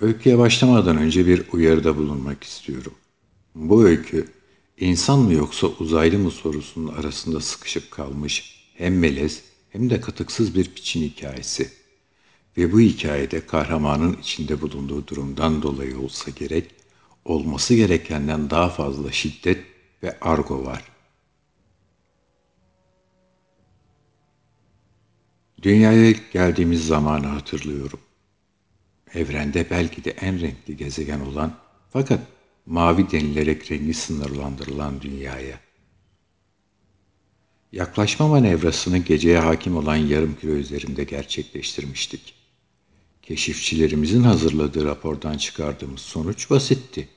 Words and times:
Öyküye 0.00 0.38
başlamadan 0.38 0.96
önce 0.96 1.26
bir 1.26 1.42
uyarıda 1.52 1.96
bulunmak 1.96 2.44
istiyorum. 2.44 2.94
Bu 3.54 3.84
öykü 3.84 4.26
insan 4.78 5.18
mı 5.18 5.32
yoksa 5.32 5.66
uzaylı 5.66 6.18
mı 6.18 6.30
sorusunun 6.30 6.94
arasında 6.94 7.40
sıkışıp 7.40 7.90
kalmış 7.90 8.64
hem 8.74 8.98
melez 8.98 9.42
hem 9.70 9.90
de 9.90 10.00
katıksız 10.00 10.54
bir 10.54 10.64
piçin 10.74 11.02
hikayesi. 11.02 11.70
Ve 12.56 12.72
bu 12.72 12.80
hikayede 12.80 13.46
kahramanın 13.46 14.16
içinde 14.20 14.60
bulunduğu 14.60 15.06
durumdan 15.06 15.62
dolayı 15.62 15.98
olsa 15.98 16.30
gerek, 16.30 16.70
olması 17.24 17.74
gerekenden 17.74 18.50
daha 18.50 18.68
fazla 18.68 19.12
şiddet 19.12 19.64
ve 20.02 20.18
argo 20.20 20.64
var. 20.64 20.84
Dünyaya 25.62 26.10
geldiğimiz 26.32 26.86
zamanı 26.86 27.26
hatırlıyorum. 27.26 28.00
Evrende 29.14 29.70
belki 29.70 30.04
de 30.04 30.10
en 30.10 30.40
renkli 30.40 30.76
gezegen 30.76 31.20
olan 31.20 31.58
fakat 31.92 32.20
mavi 32.66 33.10
denilerek 33.10 33.70
rengi 33.70 33.94
sınırlandırılan 33.94 35.00
dünyaya. 35.00 35.60
Yaklaşma 37.72 38.28
manevrasını 38.28 38.98
geceye 38.98 39.38
hakim 39.38 39.76
olan 39.76 39.96
yarım 39.96 40.36
kilo 40.40 40.52
üzerinde 40.52 41.04
gerçekleştirmiştik. 41.04 42.34
Keşifçilerimizin 43.22 44.22
hazırladığı 44.22 44.84
rapordan 44.84 45.38
çıkardığımız 45.38 46.00
sonuç 46.00 46.50
basitti. 46.50 47.08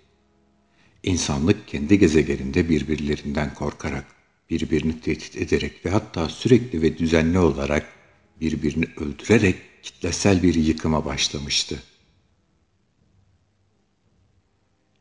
İnsanlık 1.03 1.67
kendi 1.67 1.99
gezegeninde 1.99 2.69
birbirlerinden 2.69 3.53
korkarak, 3.53 4.05
birbirini 4.49 5.01
tehdit 5.01 5.37
ederek 5.37 5.85
ve 5.85 5.89
hatta 5.89 6.29
sürekli 6.29 6.81
ve 6.81 6.97
düzenli 6.97 7.39
olarak 7.39 7.96
birbirini 8.41 8.85
öldürerek 8.97 9.83
kitlesel 9.83 10.43
bir 10.43 10.55
yıkıma 10.55 11.05
başlamıştı. 11.05 11.83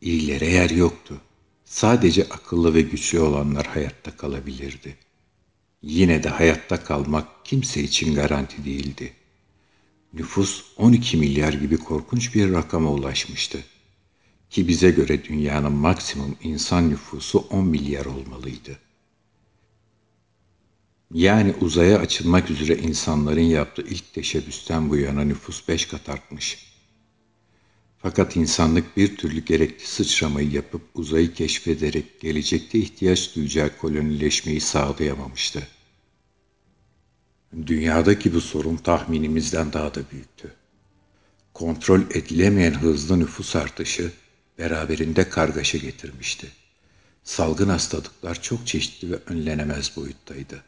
İyilere 0.01 0.47
yer 0.47 0.71
yoktu. 0.71 1.21
Sadece 1.65 2.25
akıllı 2.25 2.75
ve 2.75 2.81
güçlü 2.81 3.21
olanlar 3.21 3.67
hayatta 3.67 4.17
kalabilirdi. 4.17 4.97
Yine 5.83 6.23
de 6.23 6.29
hayatta 6.29 6.85
kalmak 6.85 7.45
kimse 7.45 7.83
için 7.83 8.15
garanti 8.15 8.65
değildi. 8.65 9.13
Nüfus 10.13 10.65
12 10.77 11.17
milyar 11.17 11.53
gibi 11.53 11.77
korkunç 11.77 12.35
bir 12.35 12.53
rakama 12.53 12.91
ulaşmıştı. 12.91 13.59
Ki 14.51 14.69
bize 14.69 14.91
göre 14.91 15.25
dünyanın 15.25 15.73
maksimum 15.73 16.37
insan 16.43 16.91
nüfusu 16.91 17.39
10 17.39 17.67
milyar 17.67 18.07
olmalıydı. 18.07 18.86
Yani 21.15 21.55
uzaya 21.61 21.99
açılmak 21.99 22.51
üzere 22.51 22.79
insanların 22.79 23.41
yaptığı 23.41 23.83
ilk 23.83 24.15
teşebbüsten 24.15 24.91
bu 24.91 24.97
yana 24.97 25.25
nüfus 25.25 25.69
beş 25.69 25.87
kat 25.87 26.09
artmış. 26.09 26.67
Fakat 27.99 28.37
insanlık 28.37 28.97
bir 28.97 29.17
türlü 29.17 29.41
gerekli 29.45 29.87
sıçramayı 29.87 30.51
yapıp 30.51 30.83
uzayı 30.95 31.35
keşfederek 31.35 32.21
gelecekte 32.21 32.79
ihtiyaç 32.79 33.37
duyacağı 33.37 33.79
kolonileşmeyi 33.79 34.61
sağlayamamıştı. 34.61 35.69
Dünyadaki 37.67 38.35
bu 38.35 38.41
sorun 38.41 38.77
tahminimizden 38.77 39.73
daha 39.73 39.95
da 39.95 40.01
büyüktü. 40.13 40.53
Kontrol 41.55 42.01
edilemeyen 42.01 42.75
hızlı 42.75 43.19
nüfus 43.19 43.57
artışı 43.57 44.13
beraberinde 44.59 45.29
kargaşa 45.29 45.79
getirmişti. 45.79 46.47
Salgın 47.25 47.69
hastalıklar 47.69 48.43
çok 48.43 48.67
çeşitli 48.67 49.11
ve 49.11 49.17
önlenemez 49.27 49.97
boyuttaydı. 49.97 50.63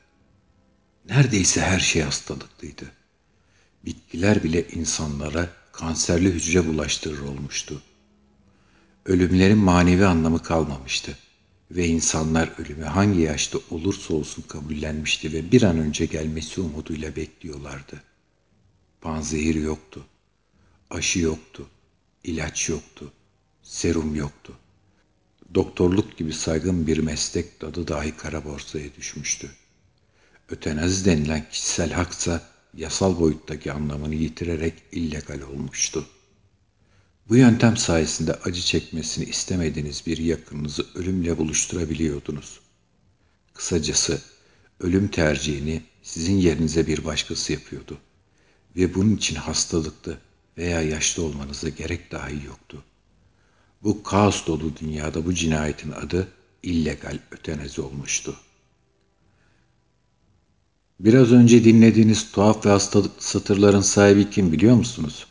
Neredeyse 1.09 1.61
her 1.61 1.81
şey 1.81 2.03
hastalıklıydı. 2.03 2.93
Bitkiler 3.85 4.45
bile 4.45 4.69
insanlara 4.69 5.49
kanserli 5.73 6.31
hücre 6.31 6.67
bulaştırır 6.67 7.21
olmuştu. 7.21 7.83
Ölümlerin 9.05 9.59
manevi 9.59 10.07
anlamı 10.07 10.43
kalmamıştı 10.43 11.19
ve 11.71 11.87
insanlar 11.87 12.51
ölümü 12.59 12.85
hangi 12.85 13.21
yaşta 13.21 13.59
olursa 13.71 14.15
olsun 14.15 14.43
kabullenmişti 14.43 15.33
ve 15.33 15.53
bir 15.53 15.63
an 15.63 15.79
önce 15.79 16.07
gelmesi 16.07 16.61
umuduyla 16.61 17.17
bekliyorlardı. 17.17 18.03
Panzehir 19.01 19.55
yoktu, 19.55 20.05
aşı 20.91 21.19
yoktu, 21.19 21.67
ilaç 22.25 22.69
yoktu, 22.69 23.13
serum 23.63 24.15
yoktu. 24.15 24.53
Doktorluk 25.55 26.19
gibi 26.19 26.33
saygın 26.33 26.87
bir 26.87 26.99
meslek 26.99 27.61
dadı 27.61 27.89
dahi 27.89 28.17
kara 28.17 28.45
borsaya 28.45 28.95
düşmüştü. 28.95 29.51
Ötenazi 30.49 31.05
denilen 31.05 31.49
kişisel 31.51 31.93
haksa 31.93 32.43
yasal 32.75 33.21
boyuttaki 33.21 33.73
anlamını 33.73 34.15
yitirerek 34.15 34.75
illegal 34.93 35.41
olmuştu. 35.41 36.07
Bu 37.29 37.37
yöntem 37.37 37.77
sayesinde 37.77 38.35
acı 38.35 38.61
çekmesini 38.61 39.25
istemediğiniz 39.25 40.03
bir 40.07 40.19
yakınınızı 40.19 40.87
ölümle 40.95 41.39
buluşturabiliyordunuz. 41.39 42.61
Kısacası 43.55 44.23
ölüm 44.81 45.09
tercihini 45.09 45.83
sizin 46.03 46.37
yerinize 46.37 46.87
bir 46.87 47.05
başkası 47.05 47.53
yapıyordu 47.53 47.99
ve 48.77 48.95
bunun 48.95 49.17
için 49.17 49.37
hastalıklı 49.37 50.19
veya 50.59 50.83
yaşlı 50.83 51.23
olmanıza 51.23 51.69
gerek 51.69 52.13
dahi 52.13 52.47
yoktu. 52.47 52.85
Bu 53.83 54.03
kaos 54.03 54.47
dolu 54.47 54.77
dünyada 54.77 55.27
bu 55.27 55.35
cinayetin 55.35 55.93
adı 55.93 56.29
illegal 56.63 57.19
ötenazi 57.31 57.81
olmuştu. 57.81 58.37
Biraz 61.01 61.33
önce 61.33 61.65
dinlediğiniz 61.65 62.33
tuhaf 62.33 62.67
ve 62.67 62.71
hastalıklı 62.71 63.23
satırların 63.23 63.81
sahibi 63.81 64.31
kim 64.31 64.53
biliyor 64.53 64.77
musunuz? 64.77 65.27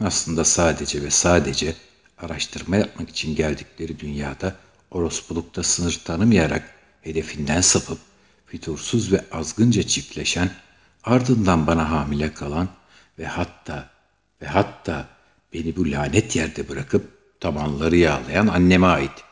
Aslında 0.00 0.44
sadece 0.44 1.02
ve 1.02 1.10
sadece 1.10 1.74
araştırma 2.18 2.76
yapmak 2.76 3.10
için 3.10 3.36
geldikleri 3.36 3.98
dünyada 3.98 4.56
orospulukta 4.90 5.62
sınır 5.62 6.00
tanımayarak 6.04 6.74
hedefinden 7.02 7.60
sapıp 7.60 7.98
fitursuz 8.46 9.12
ve 9.12 9.24
azgınca 9.32 9.82
çiftleşen, 9.82 10.50
ardından 11.04 11.66
bana 11.66 11.90
hamile 11.90 12.34
kalan 12.34 12.68
ve 13.18 13.26
hatta 13.26 13.90
ve 14.42 14.46
hatta 14.46 15.08
beni 15.52 15.76
bu 15.76 15.90
lanet 15.90 16.36
yerde 16.36 16.68
bırakıp 16.68 17.10
tabanları 17.40 17.96
yağlayan 17.96 18.46
anneme 18.46 18.86
ait. 18.86 19.24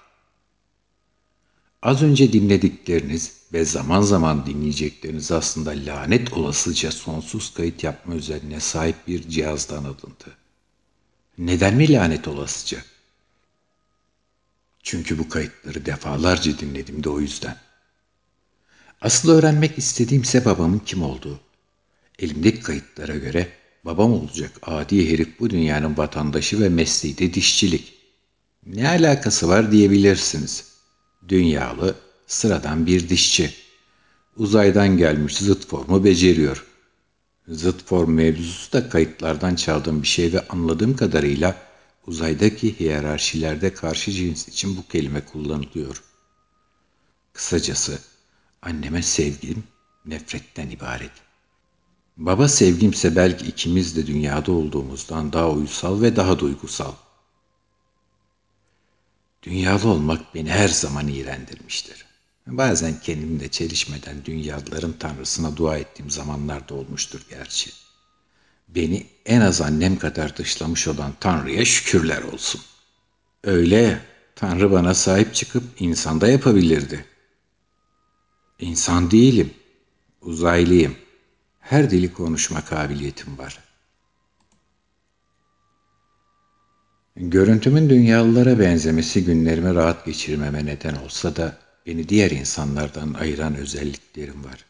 Az 1.83 2.03
önce 2.03 2.33
dinledikleriniz 2.33 3.40
ve 3.53 3.65
zaman 3.65 4.03
zaman 4.03 4.47
dinleyecekleriniz 4.47 5.33
aslında 5.33 5.71
lanet 5.71 6.33
olasıca 6.33 6.91
sonsuz 6.93 7.55
kayıt 7.55 7.84
yapma 7.84 8.15
özelliğine 8.15 8.61
sahip 8.61 8.97
bir 9.06 9.28
cihazdan 9.28 9.84
alındı. 9.84 10.37
Neden 11.38 11.75
mi 11.75 11.93
lanet 11.93 12.28
olasıca? 12.28 12.78
Çünkü 14.83 15.19
bu 15.19 15.28
kayıtları 15.28 15.87
defalarca 15.87 16.59
dinledim 16.59 17.05
de 17.05 17.09
o 17.09 17.21
yüzden. 17.21 17.56
Asıl 19.00 19.31
öğrenmek 19.31 19.78
istediğimse 19.78 20.44
babamın 20.44 20.78
kim 20.78 21.03
olduğu. 21.03 21.41
Elimdeki 22.19 22.60
kayıtlara 22.60 23.16
göre 23.16 23.49
babam 23.84 24.12
olacak 24.12 24.50
adi 24.62 25.12
herif 25.12 25.41
bu 25.41 25.50
dünyanın 25.50 25.97
vatandaşı 25.97 26.60
ve 26.60 26.69
mesleği 26.69 27.19
de 27.19 27.34
dişçilik. 27.34 27.94
Ne 28.66 28.89
alakası 28.89 29.49
var 29.49 29.72
diyebilirsiniz. 29.72 30.65
Dünyalı, 31.28 31.97
sıradan 32.31 32.87
bir 32.87 33.09
dişçi. 33.09 33.55
Uzaydan 34.37 34.97
gelmiş 34.97 35.37
zıt 35.37 35.67
formu 35.67 36.05
beceriyor. 36.05 36.67
Zıt 37.49 37.85
form 37.85 38.13
mevzusu 38.13 38.73
da 38.73 38.89
kayıtlardan 38.89 39.55
çaldığım 39.55 40.03
bir 40.03 40.07
şey 40.07 40.33
ve 40.33 40.49
anladığım 40.49 40.97
kadarıyla 40.97 41.57
uzaydaki 42.07 42.81
hiyerarşilerde 42.81 43.75
karşı 43.75 44.13
cins 44.13 44.49
için 44.49 44.77
bu 44.77 44.89
kelime 44.89 45.25
kullanılıyor. 45.25 46.03
Kısacası 47.33 47.99
anneme 48.63 49.03
sevgim 49.03 49.65
nefretten 50.07 50.71
ibaret. 50.71 51.13
Baba 52.16 52.49
sevgimse 52.49 53.16
belki 53.16 53.47
ikimiz 53.47 53.97
de 53.97 54.07
dünyada 54.07 54.53
olduğumuzdan 54.53 55.33
daha 55.33 55.51
uysal 55.51 56.03
ve 56.03 56.16
daha 56.16 56.39
duygusal. 56.39 56.93
Dünyalı 59.43 59.89
olmak 59.89 60.34
beni 60.34 60.51
her 60.51 60.69
zaman 60.69 61.09
iğrendirmiştir. 61.09 62.09
Bazen 62.51 63.01
kendimle 63.01 63.49
çelişmeden 63.49 64.25
dünyalıların 64.25 64.93
tanrısına 64.93 65.57
dua 65.57 65.79
ettiğim 65.79 66.11
zamanlar 66.11 66.69
da 66.69 66.75
olmuştur 66.75 67.21
gerçi. 67.31 67.71
Beni 68.69 69.07
en 69.27 69.41
az 69.41 69.61
annem 69.61 69.99
kadar 69.99 70.37
dışlamış 70.37 70.89
olan 70.89 71.13
Tanrı'ya 71.21 71.65
şükürler 71.65 72.23
olsun. 72.23 72.61
Öyle 73.45 74.01
Tanrı 74.37 74.73
bana 74.73 74.95
sahip 74.95 75.35
çıkıp 75.35 75.63
insanda 75.79 76.29
yapabilirdi. 76.29 77.05
İnsan 78.59 79.11
değilim, 79.11 79.51
uzaylıyım. 80.23 80.97
Her 81.61 81.91
dili 81.91 82.13
konuşma 82.13 82.65
kabiliyetim 82.65 83.39
var. 83.39 83.59
Görüntümün 87.17 87.91
dünyalılara 87.91 88.59
benzemesi 88.59 89.25
günlerimi 89.25 89.75
rahat 89.75 90.07
geçirmeme 90.07 90.67
neden 90.67 90.95
olsa 90.95 91.37
da 91.37 91.59
beni 91.86 92.09
diğer 92.09 92.30
insanlardan 92.30 93.15
ayıran 93.15 93.54
özelliklerim 93.54 94.44
var. 94.44 94.65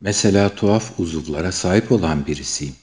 Mesela 0.00 0.54
tuhaf 0.54 1.00
uzuvlara 1.00 1.52
sahip 1.52 1.92
olan 1.92 2.26
birisiyim. 2.26 2.74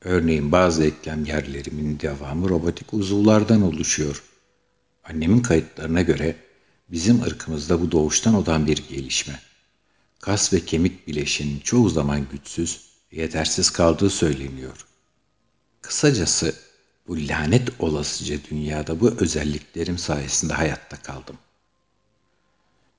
Örneğin 0.00 0.52
bazı 0.52 0.84
eklem 0.84 1.24
yerlerimin 1.24 2.00
devamı 2.00 2.48
robotik 2.48 2.94
uzuvlardan 2.94 3.62
oluşuyor. 3.62 4.22
Annemin 5.04 5.42
kayıtlarına 5.42 6.02
göre 6.02 6.36
bizim 6.88 7.22
ırkımızda 7.22 7.80
bu 7.80 7.92
doğuştan 7.92 8.34
olan 8.34 8.66
bir 8.66 8.88
gelişme. 8.88 9.40
Kas 10.20 10.52
ve 10.52 10.60
kemik 10.60 11.08
bileşinin 11.08 11.60
çoğu 11.60 11.88
zaman 11.88 12.26
güçsüz, 12.32 12.80
yetersiz 13.12 13.70
kaldığı 13.70 14.10
söyleniyor. 14.10 14.86
Kısacası 15.82 16.54
bu 17.06 17.28
lanet 17.28 17.68
olasıca 17.78 18.36
dünyada 18.50 19.00
bu 19.00 19.10
özelliklerim 19.18 19.98
sayesinde 19.98 20.52
hayatta 20.52 20.96
kaldım. 20.96 21.36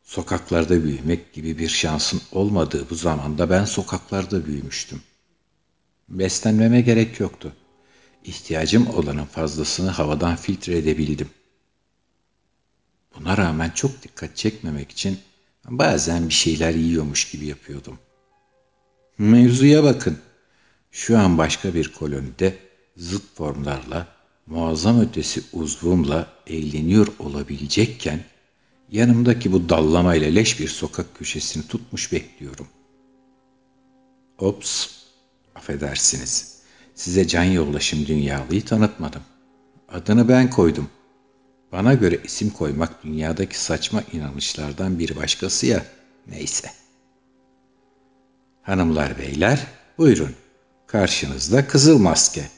Sokaklarda 0.03 0.83
büyümek 0.83 1.33
gibi 1.33 1.57
bir 1.57 1.69
şansın 1.69 2.21
olmadığı 2.31 2.89
bu 2.89 2.95
zamanda 2.95 3.49
ben 3.49 3.65
sokaklarda 3.65 4.45
büyümüştüm. 4.45 5.01
Beslenmeme 6.09 6.81
gerek 6.81 7.19
yoktu. 7.19 7.53
İhtiyacım 8.23 8.87
olanın 8.87 9.25
fazlasını 9.25 9.89
havadan 9.89 10.35
filtre 10.35 10.77
edebildim. 10.77 11.29
Buna 13.15 13.37
rağmen 13.37 13.69
çok 13.69 14.03
dikkat 14.03 14.37
çekmemek 14.37 14.91
için 14.91 15.19
bazen 15.65 16.29
bir 16.29 16.33
şeyler 16.33 16.73
yiyormuş 16.73 17.31
gibi 17.31 17.45
yapıyordum. 17.45 17.99
Mevzuya 19.17 19.83
bakın. 19.83 20.17
Şu 20.91 21.19
an 21.19 21.37
başka 21.37 21.73
bir 21.73 21.93
kolonide 21.93 22.57
zıt 22.97 23.35
formlarla, 23.35 24.07
muazzam 24.45 25.01
ötesi 25.01 25.43
uzvumla 25.53 26.33
eğleniyor 26.47 27.07
olabilecekken 27.19 28.23
yanımdaki 28.91 29.51
bu 29.51 29.69
dallamayla 29.69 30.31
leş 30.31 30.59
bir 30.59 30.67
sokak 30.67 31.15
köşesini 31.15 31.67
tutmuş 31.67 32.11
bekliyorum. 32.11 32.67
Ops, 34.37 34.87
affedersiniz. 35.55 36.61
Size 36.95 37.27
can 37.27 37.43
yoldaşım 37.43 38.05
dünyalıyı 38.05 38.65
tanıtmadım. 38.65 39.21
Adını 39.89 40.29
ben 40.29 40.49
koydum. 40.49 40.89
Bana 41.71 41.93
göre 41.93 42.19
isim 42.23 42.49
koymak 42.49 43.03
dünyadaki 43.03 43.59
saçma 43.59 44.03
inanışlardan 44.13 44.99
bir 44.99 45.15
başkası 45.15 45.65
ya. 45.65 45.85
Neyse. 46.27 46.71
Hanımlar 48.61 49.17
beyler, 49.17 49.67
buyurun. 49.97 50.35
Karşınızda 50.87 51.67
kızıl 51.67 51.97
maske. 51.97 52.49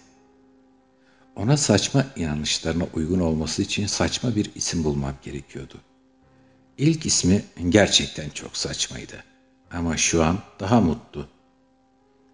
Ona 1.35 1.57
saçma 1.57 2.05
inanışlarına 2.15 2.83
uygun 2.93 3.19
olması 3.19 3.61
için 3.61 3.87
saçma 3.87 4.35
bir 4.35 4.51
isim 4.55 4.83
bulmam 4.83 5.13
gerekiyordu. 5.23 5.81
İlk 6.77 7.05
ismi 7.05 7.43
gerçekten 7.69 8.29
çok 8.29 8.57
saçmaydı. 8.57 9.23
Ama 9.71 9.97
şu 9.97 10.23
an 10.23 10.39
daha 10.59 10.81
mutlu. 10.81 11.27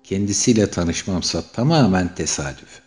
Kendisiyle 0.03 0.71
tanışmamsa 0.71 1.43
tamamen 1.53 2.15
tesadüf. 2.15 2.81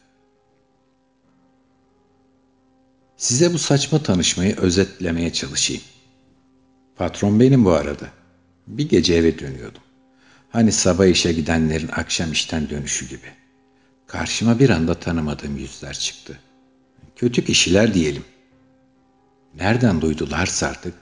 Size 3.16 3.52
bu 3.52 3.58
saçma 3.58 4.02
tanışmayı 4.02 4.56
özetlemeye 4.56 5.32
çalışayım. 5.32 5.82
Patron 6.96 7.40
benim 7.40 7.64
bu 7.64 7.70
arada. 7.72 8.08
Bir 8.66 8.88
gece 8.88 9.14
eve 9.14 9.38
dönüyordum. 9.38 9.82
Hani 10.50 10.72
sabah 10.72 11.06
işe 11.06 11.32
gidenlerin 11.32 11.88
akşam 11.88 12.32
işten 12.32 12.70
dönüşü 12.70 13.08
gibi. 13.08 13.26
Karşıma 14.06 14.58
bir 14.58 14.70
anda 14.70 14.94
tanımadığım 14.94 15.56
yüzler 15.56 15.94
çıktı. 15.94 16.38
Kötü 17.16 17.44
kişiler 17.44 17.94
diyelim. 17.94 18.24
Nereden 19.54 20.00
duydularsa 20.00 20.66
artık 20.66 20.94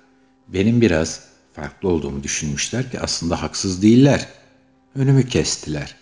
benim 0.52 0.80
biraz 0.80 1.20
farklı 1.52 1.88
olduğumu 1.88 2.22
düşünmüşler 2.22 2.90
ki 2.90 3.00
aslında 3.00 3.42
haksız 3.42 3.82
değiller. 3.82 4.28
Önümü 4.94 5.28
kestiler. 5.28 5.96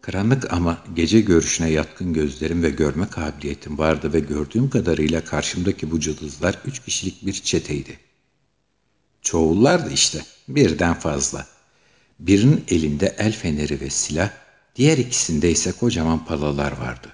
Karanlık 0.00 0.52
ama 0.52 0.84
gece 0.94 1.20
görüşüne 1.20 1.70
yatkın 1.70 2.12
gözlerim 2.12 2.62
ve 2.62 2.70
görme 2.70 3.08
kabiliyetim 3.08 3.78
vardı 3.78 4.12
ve 4.12 4.20
gördüğüm 4.20 4.70
kadarıyla 4.70 5.24
karşımdaki 5.24 5.90
bu 5.90 6.00
cıldızlar 6.00 6.58
üç 6.66 6.84
kişilik 6.84 7.26
bir 7.26 7.32
çeteydi. 7.32 7.98
Çoğullardı 9.22 9.92
işte, 9.92 10.22
birden 10.48 10.94
fazla. 10.94 11.46
Birinin 12.20 12.64
elinde 12.68 13.16
el 13.18 13.32
feneri 13.32 13.80
ve 13.80 13.90
silah, 13.90 14.30
diğer 14.76 14.98
ikisinde 14.98 15.50
ise 15.50 15.72
kocaman 15.72 16.24
palalar 16.24 16.72
vardı. 16.72 17.08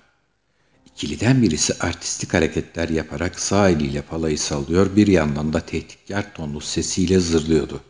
İkiliden 0.96 1.42
birisi 1.42 1.74
artistik 1.80 2.34
hareketler 2.34 2.88
yaparak 2.88 3.40
sağ 3.40 3.70
eliyle 3.70 4.02
palayı 4.02 4.38
sallıyor, 4.38 4.96
bir 4.96 5.06
yandan 5.06 5.52
da 5.52 5.60
tehditkar 5.60 6.34
tonlu 6.34 6.60
sesiyle 6.60 7.20
zırlıyordu. 7.20 7.80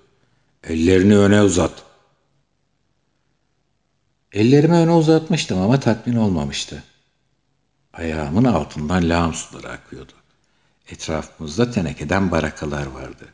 Ellerini 0.64 1.18
öne 1.18 1.42
uzat. 1.42 1.82
Ellerimi 4.32 4.74
öne 4.74 4.90
uzatmıştım 4.90 5.58
ama 5.58 5.80
tatmin 5.80 6.16
olmamıştı. 6.16 6.82
Ayağımın 7.92 8.44
altından 8.44 9.08
lağım 9.08 9.34
suları 9.34 9.70
akıyordu. 9.70 10.12
Etrafımızda 10.88 11.70
tenekeden 11.70 12.30
barakalar 12.30 12.86
vardı. 12.86 13.28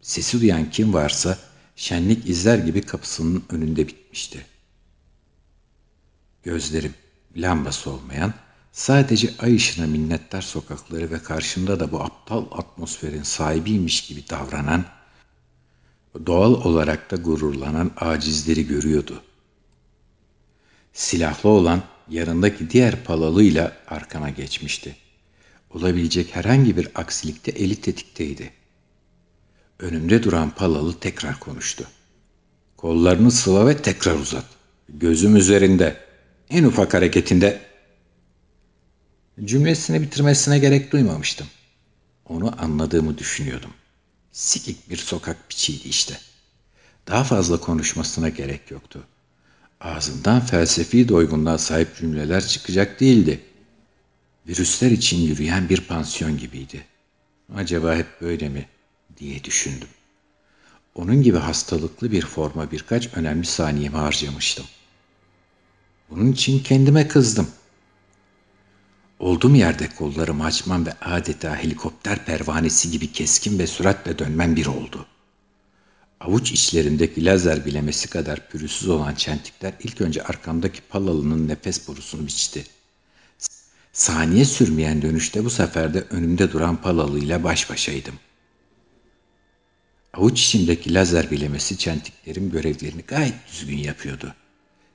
Sesi 0.00 0.40
duyan 0.40 0.70
kim 0.70 0.94
varsa 0.94 1.38
şenlik 1.76 2.28
izler 2.28 2.58
gibi 2.58 2.82
kapısının 2.82 3.44
önünde 3.50 3.88
bitmişti. 3.88 4.46
Gözlerim 6.42 6.94
lambası 7.36 7.90
olmayan, 7.90 8.34
sadece 8.72 9.34
ay 9.38 9.54
ışığına 9.54 9.86
minnettar 9.86 10.42
sokakları 10.42 11.10
ve 11.10 11.22
karşımda 11.22 11.80
da 11.80 11.92
bu 11.92 12.00
aptal 12.02 12.44
atmosferin 12.52 13.22
sahibiymiş 13.22 14.06
gibi 14.06 14.28
davranan, 14.30 14.84
doğal 16.26 16.52
olarak 16.54 17.10
da 17.10 17.16
gururlanan 17.16 17.90
acizleri 17.96 18.66
görüyordu. 18.66 19.22
Silahlı 20.92 21.48
olan 21.50 21.82
yanındaki 22.08 22.70
diğer 22.70 23.04
palalıyla 23.04 23.76
arkama 23.88 24.30
geçmişti. 24.30 24.96
Olabilecek 25.70 26.36
herhangi 26.36 26.76
bir 26.76 26.88
aksilikte 26.94 27.50
eli 27.50 27.76
tetikteydi. 27.76 28.52
Önümde 29.78 30.22
duran 30.22 30.50
palalı 30.50 31.00
tekrar 31.00 31.40
konuştu. 31.40 31.84
Kollarını 32.76 33.30
sıva 33.30 33.66
ve 33.66 33.76
tekrar 33.76 34.14
uzat. 34.14 34.44
Gözüm 34.88 35.36
üzerinde. 35.36 36.09
En 36.50 36.64
ufak 36.64 36.94
hareketinde 36.94 37.60
cümlesini 39.44 40.02
bitirmesine 40.02 40.58
gerek 40.58 40.92
duymamıştım. 40.92 41.46
Onu 42.28 42.62
anladığımı 42.62 43.18
düşünüyordum. 43.18 43.70
Sikik 44.32 44.90
bir 44.90 44.96
sokak 44.96 45.48
piçiydi 45.48 45.88
işte. 45.88 46.18
Daha 47.06 47.24
fazla 47.24 47.60
konuşmasına 47.60 48.28
gerek 48.28 48.70
yoktu. 48.70 49.02
Ağzından 49.80 50.40
felsefi 50.40 51.08
doygunluğa 51.08 51.58
sahip 51.58 51.96
cümleler 51.96 52.46
çıkacak 52.46 53.00
değildi. 53.00 53.40
Virüsler 54.48 54.90
için 54.90 55.18
yürüyen 55.18 55.68
bir 55.68 55.80
pansiyon 55.80 56.38
gibiydi. 56.38 56.84
Acaba 57.54 57.96
hep 57.96 58.20
böyle 58.20 58.48
mi 58.48 58.68
diye 59.18 59.44
düşündüm. 59.44 59.88
Onun 60.94 61.22
gibi 61.22 61.38
hastalıklı 61.38 62.12
bir 62.12 62.22
forma 62.26 62.70
birkaç 62.70 63.14
önemli 63.14 63.46
saniyemi 63.46 63.96
harcamıştım. 63.96 64.66
Bunun 66.10 66.32
için 66.32 66.58
kendime 66.58 67.08
kızdım. 67.08 67.48
Olduğum 69.18 69.54
yerde 69.56 69.88
kollarımı 69.88 70.44
açmam 70.44 70.86
ve 70.86 70.92
adeta 71.00 71.56
helikopter 71.56 72.24
pervanesi 72.24 72.90
gibi 72.90 73.12
keskin 73.12 73.58
ve 73.58 73.66
süratle 73.66 74.18
dönmem 74.18 74.56
bir 74.56 74.66
oldu. 74.66 75.06
Avuç 76.20 76.52
içlerindeki 76.52 77.24
lazer 77.24 77.66
bilemesi 77.66 78.10
kadar 78.10 78.48
pürüzsüz 78.48 78.88
olan 78.88 79.14
çentikler 79.14 79.72
ilk 79.80 80.00
önce 80.00 80.22
arkamdaki 80.22 80.80
palalının 80.80 81.48
nefes 81.48 81.88
borusunu 81.88 82.26
biçti. 82.26 82.64
Saniye 83.92 84.44
sürmeyen 84.44 85.02
dönüşte 85.02 85.44
bu 85.44 85.50
sefer 85.50 85.94
de 85.94 86.00
önümde 86.10 86.52
duran 86.52 86.76
palalıyla 86.76 87.44
baş 87.44 87.70
başaydım. 87.70 88.14
Avuç 90.14 90.42
içimdeki 90.42 90.94
lazer 90.94 91.30
bilemesi 91.30 91.78
çentiklerim 91.78 92.50
görevlerini 92.50 93.02
gayet 93.02 93.34
düzgün 93.52 93.78
yapıyordu. 93.78 94.34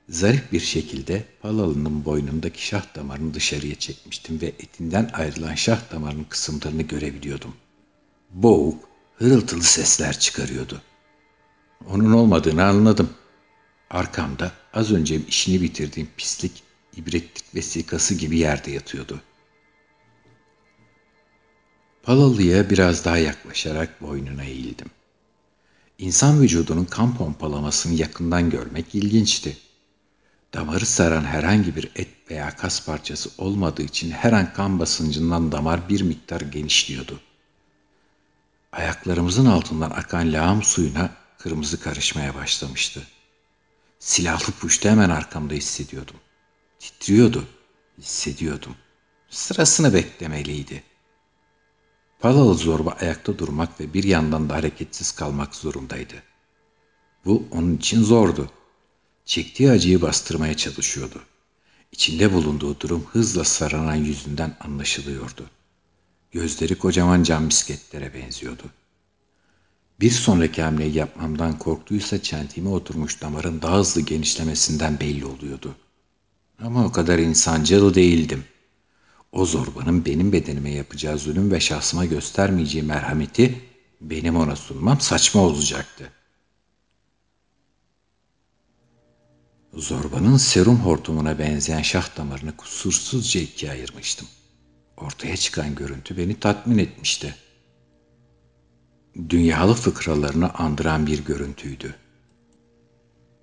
Zarif 0.08 0.52
bir 0.52 0.60
şekilde 0.60 1.24
Palalı'nın 1.42 2.04
boynundaki 2.04 2.66
şah 2.66 2.94
damarını 2.94 3.34
dışarıya 3.34 3.74
çekmiştim 3.74 4.40
ve 4.40 4.46
etinden 4.46 5.10
ayrılan 5.12 5.54
şah 5.54 5.92
damarının 5.92 6.24
kısımlarını 6.24 6.82
görebiliyordum. 6.82 7.54
Boğuk, 8.30 8.88
hırıltılı 9.14 9.62
sesler 9.62 10.18
çıkarıyordu. 10.18 10.82
Onun 11.86 12.12
olmadığını 12.12 12.64
anladım. 12.64 13.10
Arkamda 13.90 14.52
az 14.74 14.92
önce 14.92 15.20
işini 15.28 15.62
bitirdiğim 15.62 16.08
pislik 16.16 16.62
ibretlik 16.96 17.54
vesikası 17.54 18.14
gibi 18.14 18.38
yerde 18.38 18.70
yatıyordu. 18.70 19.20
Palalı'ya 22.02 22.70
biraz 22.70 23.04
daha 23.04 23.18
yaklaşarak 23.18 24.02
boynuna 24.02 24.44
eğildim. 24.44 24.90
İnsan 25.98 26.42
vücudunun 26.42 26.84
kan 26.84 27.16
pompalamasını 27.16 27.94
yakından 27.94 28.50
görmek 28.50 28.94
ilginçti. 28.94 29.56
Damarı 30.56 30.86
saran 30.86 31.24
herhangi 31.24 31.76
bir 31.76 31.90
et 31.96 32.08
veya 32.30 32.56
kas 32.56 32.86
parçası 32.86 33.30
olmadığı 33.38 33.82
için 33.82 34.10
her 34.10 34.32
an 34.32 34.52
kan 34.52 34.78
basıncından 34.78 35.52
damar 35.52 35.88
bir 35.88 36.00
miktar 36.02 36.40
genişliyordu. 36.40 37.20
Ayaklarımızın 38.72 39.46
altından 39.46 39.90
akan 39.90 40.32
lağım 40.32 40.62
suyuna 40.62 41.10
kırmızı 41.38 41.80
karışmaya 41.80 42.34
başlamıştı. 42.34 43.02
Silahlı 43.98 44.52
puştu 44.52 44.88
hemen 44.88 45.10
arkamda 45.10 45.54
hissediyordum. 45.54 46.16
Titriyordu. 46.78 47.44
Hissediyordum. 47.98 48.76
Sırasını 49.30 49.94
beklemeliydi. 49.94 50.82
Palalı 52.20 52.54
zorba 52.54 52.90
ayakta 52.90 53.38
durmak 53.38 53.80
ve 53.80 53.94
bir 53.94 54.04
yandan 54.04 54.48
da 54.48 54.54
hareketsiz 54.54 55.12
kalmak 55.12 55.54
zorundaydı. 55.54 56.22
Bu 57.24 57.48
onun 57.50 57.76
için 57.76 58.02
zordu. 58.02 58.50
Çektiği 59.26 59.70
acıyı 59.70 60.02
bastırmaya 60.02 60.56
çalışıyordu. 60.56 61.22
İçinde 61.92 62.32
bulunduğu 62.32 62.80
durum 62.80 63.06
hızla 63.12 63.44
saranan 63.44 63.94
yüzünden 63.94 64.56
anlaşılıyordu. 64.60 65.50
Gözleri 66.32 66.74
kocaman 66.74 67.22
cam 67.22 67.44
misketlere 67.44 68.14
benziyordu. 68.14 68.62
Bir 70.00 70.10
sonraki 70.10 70.62
hamleyi 70.62 70.96
yapmamdan 70.96 71.58
korktuysa 71.58 72.22
çentime 72.22 72.68
oturmuş 72.68 73.22
damarın 73.22 73.62
daha 73.62 73.78
hızlı 73.78 74.00
genişlemesinden 74.00 75.00
belli 75.00 75.26
oluyordu. 75.26 75.76
Ama 76.62 76.84
o 76.84 76.92
kadar 76.92 77.18
insancıl 77.18 77.94
değildim. 77.94 78.44
O 79.32 79.46
zorbanın 79.46 80.04
benim 80.04 80.32
bedenime 80.32 80.70
yapacağı 80.70 81.18
zulüm 81.18 81.50
ve 81.50 81.60
şahsıma 81.60 82.04
göstermeyeceği 82.04 82.84
merhameti 82.84 83.64
benim 84.00 84.36
ona 84.36 84.56
sunmam 84.56 85.00
saçma 85.00 85.40
olacaktı. 85.40 86.12
Zorbanın 89.76 90.36
serum 90.36 90.76
hortumuna 90.76 91.38
benzeyen 91.38 91.82
şah 91.82 92.16
damarını 92.16 92.56
kusursuzca 92.56 93.40
ikiye 93.40 93.72
ayırmıştım. 93.72 94.28
Ortaya 94.96 95.36
çıkan 95.36 95.74
görüntü 95.74 96.16
beni 96.16 96.40
tatmin 96.40 96.78
etmişti. 96.78 97.34
Dünyalı 99.28 99.74
fıkralarını 99.74 100.54
andıran 100.54 101.06
bir 101.06 101.24
görüntüydü. 101.24 101.94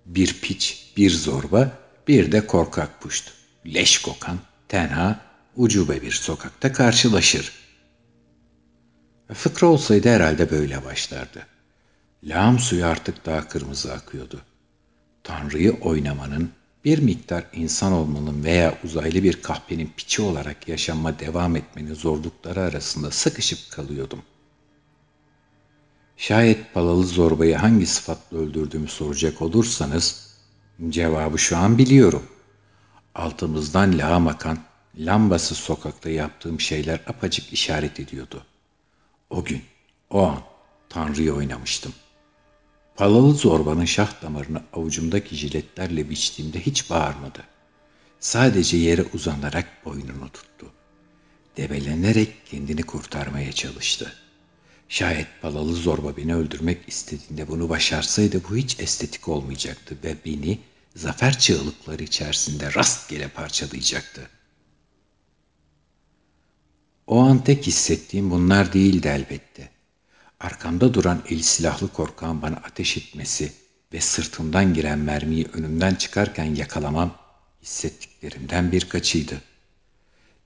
Bir 0.06 0.42
piç, 0.42 0.94
bir 0.98 1.12
zorba, 1.12 1.72
bir 2.08 2.32
de 2.32 2.48
korkak 2.48 3.02
puşt. 3.02 3.32
Leş 3.66 4.02
kokan, 4.02 4.40
tenha, 4.68 5.20
ucube 5.56 6.02
bir 6.02 6.12
sokakta 6.12 6.74
karşılaşır. 6.74 7.52
Fıkra 9.34 9.68
olsaydı 9.68 10.10
herhalde 10.10 10.52
böyle 10.52 10.86
başlardı. 10.86 11.48
Lağım 12.24 12.60
suyu 12.60 12.86
artık 12.86 13.26
daha 13.26 13.48
kırmızı 13.48 13.94
akıyordu. 13.94 14.42
Tanrı'yı 15.24 15.74
oynamanın, 15.82 16.52
bir 16.86 17.00
miktar 17.00 17.46
insan 17.54 17.94
olmanın 17.94 18.44
veya 18.44 18.78
uzaylı 18.84 19.24
bir 19.24 19.42
kahpenin 19.42 19.94
piçi 19.98 20.22
olarak 20.22 20.68
yaşamma 20.68 21.20
devam 21.20 21.56
etmenin 21.56 21.94
zorlukları 21.94 22.62
arasında 22.62 23.12
sıkışıp 23.12 23.72
kalıyordum. 23.72 24.22
Şayet 26.18 26.74
palalı 26.74 27.04
zorbayı 27.06 27.56
hangi 27.56 27.86
sıfatla 27.86 28.38
öldürdüğümü 28.38 28.88
soracak 28.88 29.42
olursanız, 29.42 30.38
cevabı 30.90 31.40
şu 31.40 31.58
an 31.58 31.78
biliyorum. 31.78 32.24
Altımızdan 33.16 33.98
lağım 33.98 34.28
akan, 34.28 34.58
lambası 34.98 35.56
sokakta 35.56 36.10
yaptığım 36.10 36.60
şeyler 36.60 37.00
apacık 37.08 37.54
işaret 37.54 38.00
ediyordu. 38.00 38.44
O 39.30 39.44
gün, 39.44 39.62
o 40.10 40.24
an 40.28 40.40
Tanrı'yı 40.90 41.34
oynamıştım. 41.34 41.94
Palalı 42.96 43.34
zorbanın 43.34 43.86
şah 43.86 44.22
damarını 44.22 44.64
avucumdaki 44.74 45.36
jiletlerle 45.36 46.10
biçtiğimde 46.10 46.60
hiç 46.60 46.90
bağırmadı. 46.90 47.44
Sadece 48.20 48.78
yere 48.78 49.06
uzanarak 49.14 49.86
boynunu 49.86 50.30
tuttu. 50.30 50.72
Debelenerek 51.58 52.46
kendini 52.46 52.84
kurtarmaya 52.84 53.52
çalıştı. 53.52 54.14
Şayet 54.90 55.28
palalı 55.42 55.74
zorba 55.74 56.18
beni 56.18 56.36
öldürmek 56.36 56.90
istediğinde 56.90 57.48
bunu 57.48 57.70
başarsaydı 57.70 58.42
bu 58.50 58.56
hiç 58.56 58.80
estetik 58.80 59.28
olmayacaktı 59.28 59.98
ve 60.04 60.16
beni 60.26 60.60
zafer 60.96 61.40
çığlıkları 61.40 62.04
içerisinde 62.04 62.74
rastgele 62.74 63.28
parçalayacaktı. 63.28 64.30
O 67.08 67.20
an 67.20 67.44
tek 67.44 67.68
hissettiğim 67.68 68.32
bunlar 68.32 68.74
değildi 68.74 69.08
elbette. 69.08 69.73
Arkamda 70.44 70.94
duran 70.94 71.24
el 71.30 71.42
silahlı 71.42 71.88
korkağın 71.88 72.42
bana 72.42 72.56
ateş 72.56 72.98
etmesi 72.98 73.54
ve 73.94 74.02
sırtımdan 74.02 74.74
giren 74.74 75.00
mermiyi 75.00 75.48
önümden 75.54 75.96
çıkarken 75.96 76.56
yakalamam 76.56 77.18
hissettiklerimden 77.62 78.72
birkaçıydı. 78.72 79.42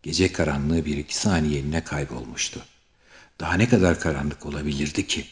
Gece 0.03 0.31
karanlığı 0.31 0.85
bir 0.85 0.97
iki 0.97 1.17
saniyeliğine 1.17 1.83
kaybolmuştu. 1.83 2.65
Daha 3.39 3.53
ne 3.53 3.69
kadar 3.69 3.99
karanlık 3.99 4.45
olabilirdi 4.45 5.07
ki? 5.07 5.25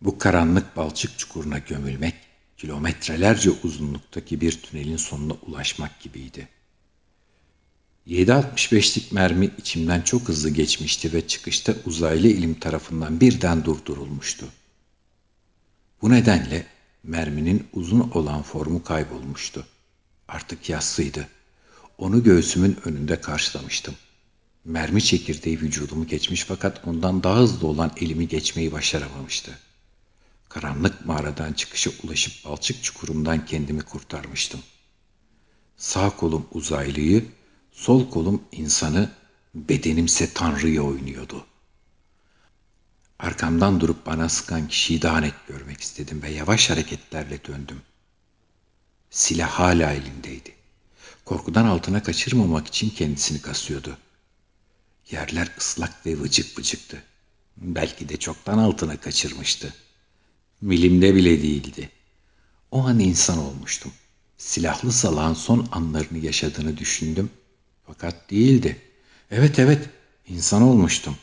Bu 0.00 0.18
karanlık 0.18 0.76
balçık 0.76 1.18
çukuruna 1.18 1.58
gömülmek, 1.58 2.14
kilometrelerce 2.56 3.50
uzunluktaki 3.50 4.40
bir 4.40 4.62
tünelin 4.62 4.96
sonuna 4.96 5.32
ulaşmak 5.32 6.00
gibiydi. 6.00 6.48
7.65'lik 8.08 9.12
mermi 9.12 9.50
içimden 9.58 10.00
çok 10.00 10.28
hızlı 10.28 10.50
geçmişti 10.50 11.12
ve 11.12 11.26
çıkışta 11.26 11.74
uzaylı 11.86 12.28
ilim 12.28 12.54
tarafından 12.54 13.20
birden 13.20 13.64
durdurulmuştu. 13.64 14.46
Bu 16.02 16.10
nedenle 16.10 16.66
merminin 17.02 17.66
uzun 17.72 18.00
olan 18.00 18.42
formu 18.42 18.82
kaybolmuştu. 18.82 19.66
Artık 20.28 20.68
yassıydı. 20.68 21.28
Onu 21.98 22.22
göğsümün 22.22 22.76
önünde 22.84 23.20
karşılamıştım. 23.20 23.94
Mermi 24.64 25.02
çekirdeği 25.02 25.60
vücudumu 25.60 26.06
geçmiş 26.06 26.44
fakat 26.44 26.88
ondan 26.88 27.22
daha 27.22 27.38
hızlı 27.38 27.66
olan 27.66 27.92
elimi 28.00 28.28
geçmeyi 28.28 28.72
başaramamıştı. 28.72 29.58
Karanlık 30.48 31.06
mağaradan 31.06 31.52
çıkışa 31.52 31.90
ulaşıp 32.02 32.44
balçık 32.44 32.82
çukurumdan 32.82 33.46
kendimi 33.46 33.82
kurtarmıştım. 33.82 34.60
Sağ 35.76 36.10
kolum 36.10 36.46
uzaylıyı, 36.52 37.24
Sol 37.74 38.10
kolum 38.10 38.42
insanı, 38.52 39.10
bedenimse 39.54 40.32
Tanrı'yı 40.34 40.82
oynuyordu. 40.82 41.46
Arkamdan 43.18 43.80
durup 43.80 44.06
bana 44.06 44.28
sıkan 44.28 44.68
kişiyi 44.68 45.02
daha 45.02 45.20
net 45.20 45.34
görmek 45.48 45.80
istedim 45.80 46.22
ve 46.22 46.30
yavaş 46.30 46.70
hareketlerle 46.70 47.44
döndüm. 47.44 47.82
Silah 49.10 49.50
hala 49.50 49.92
elindeydi. 49.92 50.54
Korkudan 51.24 51.64
altına 51.64 52.02
kaçırmamak 52.02 52.66
için 52.66 52.90
kendisini 52.90 53.40
kasıyordu. 53.40 53.98
Yerler 55.10 55.52
ıslak 55.58 56.06
ve 56.06 56.20
vıcık 56.20 56.58
vıcıktı. 56.58 57.02
Belki 57.56 58.08
de 58.08 58.16
çoktan 58.16 58.58
altına 58.58 58.96
kaçırmıştı. 58.96 59.74
Milimde 60.60 61.14
bile 61.14 61.42
değildi. 61.42 61.90
O 62.70 62.86
an 62.86 62.98
insan 62.98 63.38
olmuştum. 63.38 63.92
Silahlı 64.38 64.92
salağın 64.92 65.34
son 65.34 65.68
anlarını 65.72 66.18
yaşadığını 66.18 66.76
düşündüm 66.76 67.30
fakat 67.86 68.30
değildi. 68.30 68.80
Evet 69.30 69.58
evet 69.58 69.88
insan 70.28 70.62
olmuştum. 70.62 71.16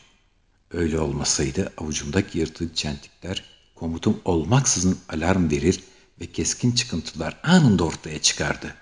Öyle 0.70 0.98
olmasaydı 0.98 1.72
avucumdaki 1.78 2.38
yırtık 2.38 2.76
çentikler 2.76 3.44
komutum 3.74 4.20
olmaksızın 4.24 4.98
alarm 5.08 5.50
verir 5.50 5.80
ve 6.20 6.26
keskin 6.26 6.72
çıkıntılar 6.72 7.40
anında 7.42 7.84
ortaya 7.84 8.22
çıkardı. 8.22 8.74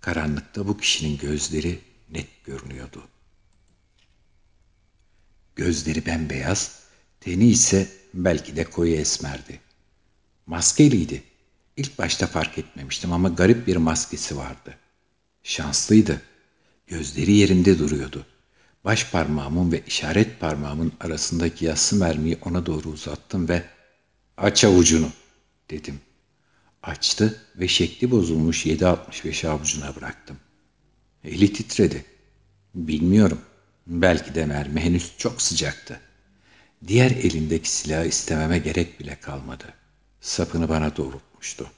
Karanlıkta 0.00 0.68
bu 0.68 0.76
kişinin 0.76 1.18
gözleri 1.18 1.78
net 2.10 2.44
görünüyordu. 2.44 3.02
Gözleri 5.56 6.06
bembeyaz, 6.06 6.78
teni 7.20 7.46
ise 7.48 7.88
belki 8.14 8.56
de 8.56 8.64
koyu 8.64 8.94
esmerdi. 8.94 9.60
Maskeliydi. 10.46 11.22
İlk 11.76 11.98
başta 11.98 12.26
fark 12.26 12.58
etmemiştim 12.58 13.12
ama 13.12 13.28
garip 13.28 13.66
bir 13.66 13.76
maskesi 13.76 14.36
vardı. 14.36 14.78
Şanslıydı. 15.42 16.22
Gözleri 16.92 17.32
yerinde 17.32 17.78
duruyordu. 17.78 18.26
Baş 18.84 19.10
parmağımın 19.10 19.72
ve 19.72 19.82
işaret 19.86 20.40
parmağımın 20.40 20.92
arasındaki 21.00 21.64
yassı 21.64 21.96
mermiyi 21.96 22.38
ona 22.44 22.66
doğru 22.66 22.88
uzattım 22.88 23.48
ve 23.48 23.62
''Aç 24.36 24.64
avucunu'' 24.64 25.12
dedim. 25.70 26.00
Açtı 26.82 27.40
ve 27.56 27.68
şekli 27.68 28.10
bozulmuş 28.10 28.66
7.65 28.66 29.48
avucuna 29.48 29.96
bıraktım. 29.96 30.36
Eli 31.24 31.52
titredi. 31.52 32.04
Bilmiyorum. 32.74 33.40
Belki 33.86 34.34
de 34.34 34.46
mermi 34.46 34.80
henüz 34.80 35.12
çok 35.18 35.42
sıcaktı. 35.42 36.00
Diğer 36.86 37.10
elindeki 37.10 37.70
silahı 37.70 38.06
istememe 38.06 38.58
gerek 38.58 39.00
bile 39.00 39.20
kalmadı. 39.20 39.64
Sapını 40.20 40.68
bana 40.68 40.96
doğrultmuştu. 40.96 41.70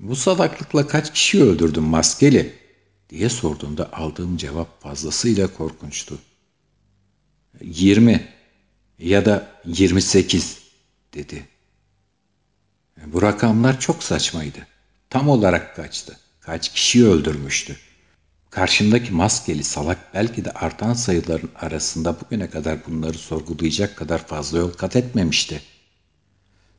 Bu 0.00 0.16
salaklıkla 0.16 0.86
kaç 0.86 1.12
kişi 1.12 1.42
öldürdün 1.42 1.82
maskeli? 1.82 2.67
Diye 3.10 3.28
sorduğunda 3.28 3.92
aldığım 3.92 4.36
cevap 4.36 4.82
fazlasıyla 4.82 5.54
korkunçtu. 5.54 6.18
Yirmi 7.60 8.28
ya 8.98 9.24
da 9.24 9.46
yirmi 9.64 10.02
sekiz 10.02 10.58
dedi. 11.14 11.48
Bu 13.06 13.22
rakamlar 13.22 13.80
çok 13.80 14.02
saçmaydı. 14.02 14.66
Tam 15.10 15.28
olarak 15.28 15.76
kaçtı. 15.76 16.18
Kaç 16.40 16.72
kişiyi 16.72 17.06
öldürmüştü. 17.06 17.76
Karşımdaki 18.50 19.12
maskeli 19.12 19.64
salak 19.64 20.14
belki 20.14 20.44
de 20.44 20.50
artan 20.50 20.94
sayıların 20.94 21.50
arasında 21.56 22.20
bugüne 22.20 22.50
kadar 22.50 22.86
bunları 22.86 23.18
sorgulayacak 23.18 23.96
kadar 23.96 24.26
fazla 24.26 24.58
yol 24.58 24.72
kat 24.72 24.96
etmemişti. 24.96 25.62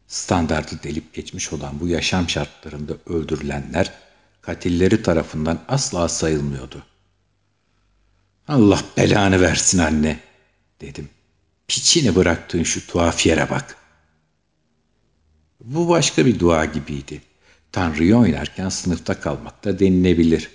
Standartı 0.07 0.83
delip 0.83 1.13
geçmiş 1.13 1.53
olan 1.53 1.79
bu 1.79 1.87
yaşam 1.87 2.29
şartlarında 2.29 2.93
öldürülenler 3.05 3.93
katilleri 4.41 5.03
tarafından 5.03 5.59
asla 5.67 6.09
sayılmıyordu. 6.09 6.83
Allah 8.47 8.79
belanı 8.97 9.41
versin 9.41 9.77
anne 9.77 10.19
dedim. 10.81 11.09
Piçini 11.67 12.15
bıraktığın 12.15 12.63
şu 12.63 12.87
tuhaf 12.87 13.25
yere 13.25 13.49
bak. 13.49 13.75
Bu 15.61 15.89
başka 15.89 16.25
bir 16.25 16.39
dua 16.39 16.65
gibiydi. 16.65 17.21
Tanrı'yı 17.71 18.17
oynarken 18.17 18.69
sınıfta 18.69 19.19
kalmak 19.19 19.63
da 19.63 19.79
denilebilir. 19.79 20.51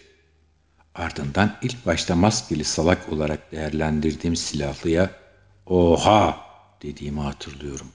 Ardından 0.94 1.56
ilk 1.62 1.86
başta 1.86 2.16
maskeli 2.16 2.64
salak 2.64 3.12
olarak 3.12 3.52
değerlendirdiğim 3.52 4.36
silahlıya 4.36 5.10
oha 5.66 6.38
dediğimi 6.82 7.20
hatırlıyorum. 7.20 7.88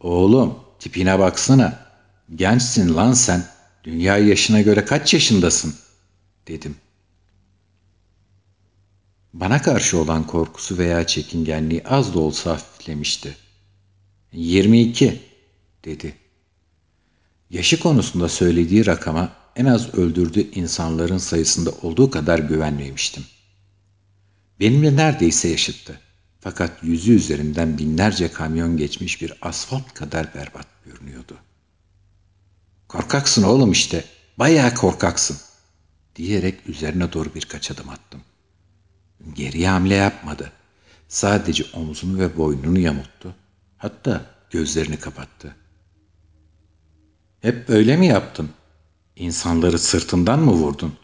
Oğlum 0.00 0.58
tipine 0.78 1.18
baksana. 1.18 1.86
Gençsin 2.34 2.94
lan 2.96 3.12
sen. 3.12 3.44
Dünya 3.84 4.18
yaşına 4.18 4.60
göre 4.60 4.84
kaç 4.84 5.14
yaşındasın? 5.14 5.74
dedim. 6.48 6.76
Bana 9.32 9.62
karşı 9.62 9.98
olan 9.98 10.26
korkusu 10.26 10.78
veya 10.78 11.06
çekingenliği 11.06 11.84
az 11.84 12.14
da 12.14 12.18
olsa 12.18 12.50
hafiflemişti. 12.50 13.36
22 14.32 15.20
dedi. 15.84 16.14
Yaşı 17.50 17.80
konusunda 17.80 18.28
söylediği 18.28 18.86
rakama 18.86 19.32
en 19.56 19.64
az 19.64 19.94
öldürdüğü 19.94 20.50
insanların 20.50 21.18
sayısında 21.18 21.70
olduğu 21.82 22.10
kadar 22.10 22.38
güvenmemiştim. 22.38 23.24
Benimle 24.60 24.96
neredeyse 24.96 25.48
yaşıttı. 25.48 26.00
Fakat 26.40 26.84
yüzü 26.84 27.12
üzerinden 27.12 27.78
binlerce 27.78 28.32
kamyon 28.32 28.76
geçmiş 28.76 29.22
bir 29.22 29.32
asfalt 29.42 29.94
kadar 29.94 30.34
berbat 30.34 30.66
görünüyordu. 30.84 31.36
Korkaksın 32.88 33.42
oğlum 33.42 33.72
işte, 33.72 34.04
bayağı 34.38 34.74
korkaksın 34.74 35.36
diyerek 36.16 36.68
üzerine 36.68 37.12
doğru 37.12 37.34
birkaç 37.34 37.70
adım 37.70 37.88
attım. 37.88 38.20
Geriye 39.32 39.68
hamle 39.68 39.94
yapmadı. 39.94 40.52
Sadece 41.08 41.64
omzunu 41.74 42.18
ve 42.18 42.36
boynunu 42.36 42.78
yamulttu. 42.78 43.34
Hatta 43.76 44.26
gözlerini 44.50 44.96
kapattı. 44.96 45.56
Hep 47.40 47.68
böyle 47.68 47.96
mi 47.96 48.06
yaptın? 48.06 48.50
İnsanları 49.16 49.78
sırtından 49.78 50.40
mı 50.40 50.52
vurdun? 50.52 50.94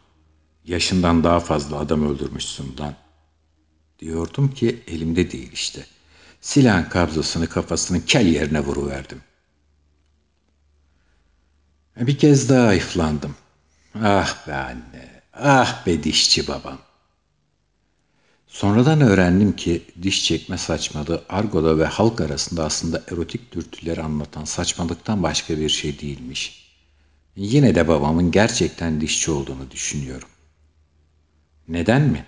Yaşından 0.64 1.24
daha 1.24 1.40
fazla 1.40 1.78
adam 1.78 2.08
öldürmüşsün 2.10 2.76
lan. 2.80 2.94
Diyordum 3.98 4.54
ki 4.54 4.82
elimde 4.86 5.30
değil 5.30 5.52
işte. 5.52 5.86
Silahın 6.40 6.84
kabzasını 6.84 7.46
kafasının 7.46 8.00
kel 8.00 8.26
yerine 8.26 8.60
vuruverdim. 8.60 9.20
Bir 11.96 12.18
kez 12.18 12.48
daha 12.48 12.74
iflandım. 12.74 13.36
Ah 13.94 14.48
be 14.48 14.54
anne, 14.54 15.22
ah 15.32 15.86
be 15.86 16.02
dişçi 16.02 16.48
babam. 16.48 16.78
Sonradan 18.46 19.00
öğrendim 19.00 19.56
ki 19.56 19.82
diş 20.02 20.24
çekme 20.24 20.58
saçmalığı 20.58 21.24
argoda 21.28 21.78
ve 21.78 21.84
halk 21.84 22.20
arasında 22.20 22.64
aslında 22.64 23.02
erotik 23.08 23.52
dürtüleri 23.52 24.02
anlatan 24.02 24.44
saçmalıktan 24.44 25.22
başka 25.22 25.58
bir 25.58 25.68
şey 25.68 26.00
değilmiş. 26.00 26.70
Yine 27.36 27.74
de 27.74 27.88
babamın 27.88 28.30
gerçekten 28.30 29.00
dişçi 29.00 29.30
olduğunu 29.30 29.70
düşünüyorum. 29.70 30.28
Neden 31.68 32.02
mi? 32.02 32.26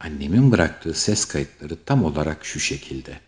Annemin 0.00 0.52
bıraktığı 0.52 0.94
ses 0.94 1.24
kayıtları 1.24 1.84
tam 1.84 2.04
olarak 2.04 2.44
şu 2.44 2.60
şekilde. 2.60 3.20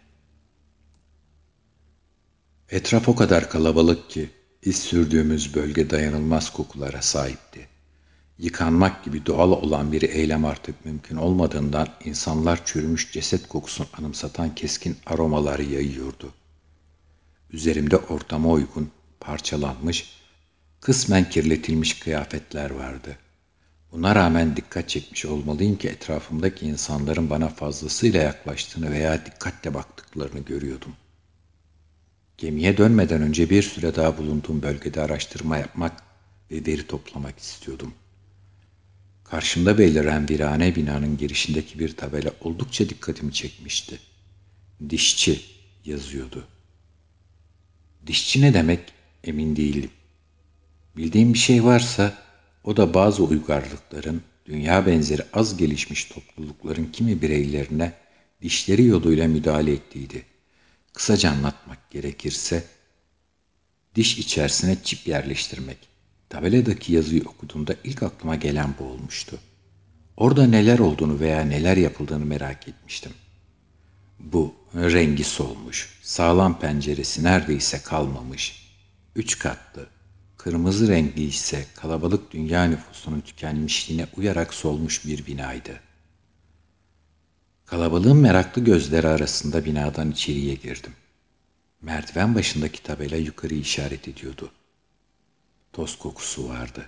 Etraf 2.71 3.09
o 3.09 3.16
kadar 3.16 3.51
kalabalık 3.51 4.11
ki 4.11 4.31
iz 4.62 4.77
sürdüğümüz 4.77 5.55
bölge 5.55 5.90
dayanılmaz 5.90 6.53
kokulara 6.53 7.03
sahipti. 7.03 7.68
Yıkanmak 8.38 9.05
gibi 9.05 9.27
doğal 9.27 9.51
olan 9.51 9.92
bir 9.92 10.03
eylem 10.03 10.44
artık 10.44 10.85
mümkün 10.85 11.16
olmadığından 11.16 11.88
insanlar 12.05 12.64
çürümüş 12.64 13.12
ceset 13.12 13.48
kokusunu 13.48 13.87
anımsatan 13.98 14.55
keskin 14.55 14.96
aromaları 15.07 15.62
yayıyordu. 15.62 16.33
Üzerimde 17.51 17.96
ortama 17.96 18.51
uygun, 18.51 18.90
parçalanmış, 19.20 20.12
kısmen 20.81 21.31
kirletilmiş 21.31 22.01
kıyafetler 22.01 22.70
vardı. 22.70 23.16
Buna 23.92 24.14
rağmen 24.14 24.57
dikkat 24.57 24.88
çekmiş 24.88 25.27
olmalıyım 25.27 25.77
ki 25.77 25.88
etrafımdaki 25.88 26.66
insanların 26.66 27.31
bana 27.31 27.48
fazlasıyla 27.48 28.22
yaklaştığını 28.22 28.90
veya 28.90 29.27
dikkatle 29.27 29.75
baktıklarını 29.75 30.40
görüyordum. 30.40 30.92
Gemiye 32.42 32.76
dönmeden 32.76 33.22
önce 33.22 33.50
bir 33.50 33.62
süre 33.62 33.94
daha 33.94 34.18
bulunduğum 34.18 34.62
bölgede 34.62 35.00
araştırma 35.00 35.59
yapmak 35.59 36.02
ve 36.50 36.66
veri 36.66 36.87
toplamak 36.87 37.38
istiyordum. 37.38 37.94
Karşımda 39.24 39.78
beliren 39.78 40.28
virane 40.28 40.76
binanın 40.76 41.16
girişindeki 41.16 41.78
bir 41.78 41.96
tabela 41.96 42.31
oldukça 42.40 42.88
dikkatimi 42.88 43.33
çekmişti. 43.33 43.98
Dişçi 44.90 45.40
yazıyordu. 45.85 46.44
Dişçi 48.07 48.42
ne 48.42 48.55
demek 48.55 48.81
emin 49.24 49.57
değilim. 49.57 49.90
Bildiğim 50.96 51.35
bir 51.35 51.38
şey 51.38 51.64
varsa 51.64 52.18
o 52.64 52.76
da 52.76 52.94
bazı 52.94 53.24
uygarlıkların, 53.24 54.22
dünya 54.46 54.87
benzeri 54.87 55.22
az 55.33 55.57
gelişmiş 55.57 56.05
toplulukların 56.05 56.87
kimi 56.92 57.22
bireylerine 57.22 57.92
dişleri 58.42 58.85
yoluyla 58.85 59.28
müdahale 59.28 59.72
ettiğiydi. 59.72 60.32
Kısaca 60.92 61.31
anlatmak 61.31 61.90
gerekirse, 61.90 62.64
diş 63.94 64.18
içerisine 64.18 64.76
çip 64.83 65.09
yerleştirmek. 65.09 65.78
Tabeladaki 66.28 66.92
yazıyı 66.92 67.22
okuduğumda 67.22 67.74
ilk 67.85 68.02
aklıma 68.02 68.35
gelen 68.35 68.74
bu 68.78 68.85
olmuştu. 68.85 69.38
Orada 70.16 70.46
neler 70.46 70.78
olduğunu 70.78 71.20
veya 71.20 71.40
neler 71.40 71.76
yapıldığını 71.76 72.24
merak 72.24 72.68
etmiştim. 72.68 73.12
Bu 74.20 74.55
rengi 74.74 75.24
solmuş, 75.24 75.98
sağlam 76.02 76.61
penceresi 76.61 77.24
neredeyse 77.24 77.83
kalmamış, 77.83 78.72
üç 79.16 79.38
katlı, 79.38 79.87
kırmızı 80.37 80.88
renkli 80.88 81.22
ise 81.22 81.66
kalabalık 81.74 82.33
dünya 82.33 82.64
nüfusunun 82.64 83.20
tükenmişliğine 83.20 84.07
uyarak 84.16 84.55
solmuş 84.55 85.07
bir 85.07 85.26
binaydı. 85.26 85.81
Kalabalığın 87.72 88.16
meraklı 88.16 88.64
gözleri 88.64 89.08
arasında 89.08 89.64
binadan 89.64 90.11
içeriye 90.11 90.54
girdim. 90.54 90.92
Merdiven 91.82 92.35
başındaki 92.35 92.82
tabela 92.82 93.16
yukarı 93.16 93.54
işaret 93.54 94.08
ediyordu. 94.08 94.50
Toz 95.72 95.98
kokusu 95.98 96.48
vardı. 96.48 96.87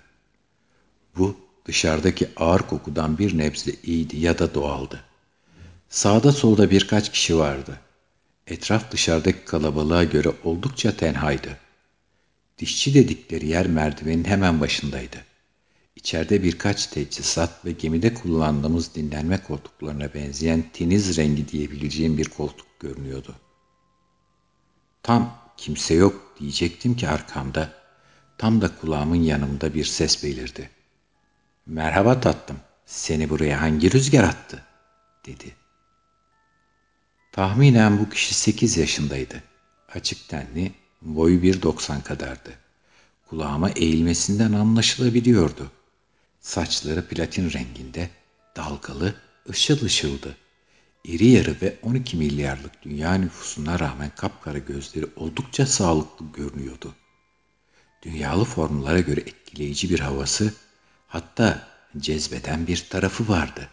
Bu 1.17 1.37
dışarıdaki 1.65 2.29
ağır 2.37 2.61
kokudan 2.61 3.19
bir 3.19 3.39
nebze 3.39 3.73
iyiydi 3.83 4.17
ya 4.17 4.39
da 4.39 4.55
doğaldı. 4.55 5.01
Sağda 5.89 6.33
solda 6.33 6.71
birkaç 6.71 7.13
kişi 7.13 7.39
vardı. 7.39 7.81
Etraf 8.47 8.91
dışarıdaki 8.91 9.45
kalabalığa 9.45 10.05
göre 10.05 10.33
oldukça 10.45 10.97
tenhaydı. 10.97 11.59
Dişçi 12.59 12.95
dedikleri 12.95 13.49
yer 13.49 13.67
merdivenin 13.67 14.25
hemen 14.25 14.61
başındaydı. 14.61 15.17
İçeride 15.97 16.43
birkaç 16.43 16.87
teçhizat 16.87 17.65
ve 17.65 17.73
gemide 17.73 18.15
kullandığımız 18.15 18.95
dinlenme 18.95 19.43
koltuklarına 19.43 20.15
benzeyen 20.15 20.71
teniz 20.73 21.17
rengi 21.17 21.49
diyebileceğim 21.49 22.19
bir 22.19 22.29
koltuk 22.29 22.81
görünüyordu. 22.81 23.35
Tam 25.03 25.39
kimse 25.57 25.95
yok 25.95 26.37
diyecektim 26.41 26.97
ki 26.97 27.09
arkamda, 27.09 27.73
tam 28.39 28.61
da 28.61 28.77
kulağımın 28.77 29.23
yanımda 29.23 29.75
bir 29.75 29.85
ses 29.85 30.25
belirdi. 30.25 30.71
Merhaba 31.67 32.21
tatlım, 32.21 32.57
seni 32.87 33.31
buraya 33.31 33.61
hangi 33.61 33.93
rüzgar 33.93 34.25
attı? 34.25 34.63
dedi. 35.27 35.55
Tahminen 37.33 37.99
bu 37.99 38.09
kişi 38.09 38.35
sekiz 38.35 38.77
yaşındaydı. 38.77 39.43
Açık 39.95 40.29
tenli, 40.29 40.73
boyu 41.03 41.43
bir 41.43 41.63
doksan 41.63 42.01
kadardı. 42.01 42.51
Kulağıma 43.31 43.71
eğilmesinden 43.71 44.53
anlaşılabiliyordu. 44.53 45.71
Saçları 46.45 47.09
platin 47.09 47.53
renginde, 47.53 48.11
dalgalı, 48.57 49.15
ışıl 49.51 49.85
ışıldı. 49.85 50.37
İri 51.05 51.27
yarı 51.27 51.57
ve 51.63 51.77
12 51.83 52.17
milyarlık 52.17 52.83
dünya 52.83 53.15
nüfusuna 53.15 53.79
rağmen 53.79 54.11
kapkara 54.17 54.59
gözleri 54.59 55.07
oldukça 55.17 55.67
sağlıklı 55.67 56.27
görünüyordu. 56.33 56.95
Dünyalı 58.03 58.45
formlara 58.45 59.01
göre 59.01 59.21
etkileyici 59.21 59.91
bir 59.91 60.01
havası, 60.01 60.55
hatta 61.07 61.69
cezbeden 61.99 62.67
bir 62.67 62.87
tarafı 62.91 63.29
vardı. 63.29 63.69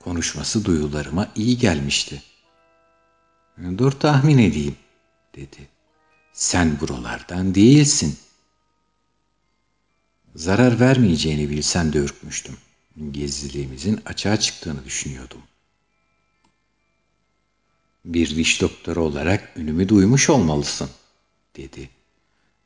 Konuşması 0.00 0.64
duyularıma 0.64 1.28
iyi 1.34 1.58
gelmişti. 1.58 2.22
Dur 3.78 3.92
tahmin 3.92 4.38
edeyim, 4.38 4.76
dedi. 5.36 5.68
Sen 6.32 6.80
buralardan 6.80 7.54
değilsin. 7.54 8.18
Zarar 10.34 10.80
vermeyeceğini 10.80 11.50
bilsen 11.50 11.92
de 11.92 11.98
ürkmüştüm. 11.98 12.56
Gizliliğimizin 13.12 14.00
açığa 14.06 14.36
çıktığını 14.36 14.84
düşünüyordum. 14.84 15.42
Bir 18.04 18.36
diş 18.36 18.60
doktoru 18.60 19.04
olarak 19.04 19.52
ünümü 19.56 19.88
duymuş 19.88 20.30
olmalısın, 20.30 20.90
dedi. 21.56 21.90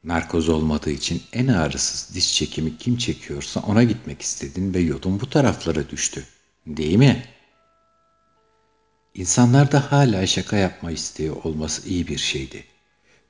Narkoz 0.04 0.48
olmadığı 0.48 0.90
için 0.90 1.22
en 1.32 1.46
ağrısız 1.46 2.14
diş 2.14 2.34
çekimi 2.34 2.78
kim 2.78 2.96
çekiyorsa 2.96 3.60
ona 3.60 3.82
gitmek 3.82 4.22
istedin 4.22 4.74
ve 4.74 4.80
yolun 4.80 5.20
bu 5.20 5.30
taraflara 5.30 5.90
düştü. 5.90 6.26
Değil 6.66 6.96
mi? 6.96 7.26
İnsanlarda 9.14 9.92
hala 9.92 10.26
şaka 10.26 10.56
yapma 10.56 10.90
isteği 10.90 11.30
olması 11.30 11.88
iyi 11.88 12.08
bir 12.08 12.18
şeydi. 12.18 12.64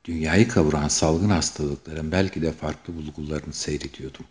Dünyayı 0.05 0.49
kavuran 0.49 0.89
salgın 0.89 1.31
hastalıkların 1.31 2.13
belki 2.13 2.43
de 2.43 2.53
farklı 2.53 2.97
bulgularını 2.97 3.53
seyrediyordum. 3.53 4.25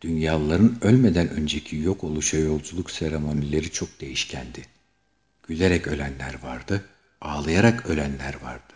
Dünyalıların 0.00 0.78
ölmeden 0.80 1.28
önceki 1.28 1.76
yok 1.76 2.04
oluşa 2.04 2.36
yolculuk 2.36 2.90
seremonileri 2.90 3.70
çok 3.70 4.00
değişkendi. 4.00 4.62
Gülerek 5.42 5.86
ölenler 5.88 6.42
vardı, 6.42 6.84
ağlayarak 7.20 7.86
ölenler 7.86 8.34
vardı. 8.42 8.72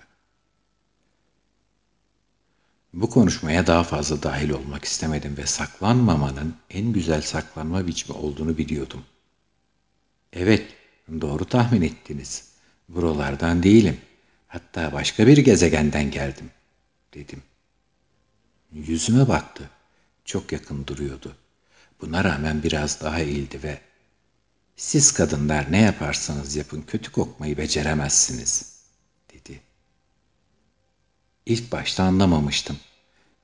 Bu 2.92 3.10
konuşmaya 3.10 3.66
daha 3.66 3.84
fazla 3.84 4.22
dahil 4.22 4.50
olmak 4.50 4.84
istemedim 4.84 5.36
ve 5.36 5.46
saklanmamanın 5.46 6.54
en 6.70 6.92
güzel 6.92 7.22
saklanma 7.22 7.86
biçimi 7.86 8.18
olduğunu 8.18 8.58
biliyordum. 8.58 9.04
Evet, 10.32 10.66
doğru 11.20 11.44
tahmin 11.44 11.82
ettiniz. 11.82 12.48
Buralardan 12.88 13.62
değilim. 13.62 13.96
Hatta 14.54 14.92
başka 14.92 15.26
bir 15.26 15.38
gezegenden 15.38 16.10
geldim, 16.10 16.50
dedim. 17.14 17.42
Yüzüme 18.72 19.28
baktı. 19.28 19.70
Çok 20.24 20.52
yakın 20.52 20.86
duruyordu. 20.86 21.36
Buna 22.00 22.24
rağmen 22.24 22.62
biraz 22.62 23.00
daha 23.00 23.20
eğildi 23.20 23.62
ve 23.62 23.80
siz 24.76 25.12
kadınlar 25.12 25.72
ne 25.72 25.80
yaparsanız 25.80 26.56
yapın 26.56 26.82
kötü 26.82 27.12
kokmayı 27.12 27.56
beceremezsiniz, 27.56 28.80
dedi. 29.32 29.60
İlk 31.46 31.72
başta 31.72 32.04
anlamamıştım. 32.04 32.76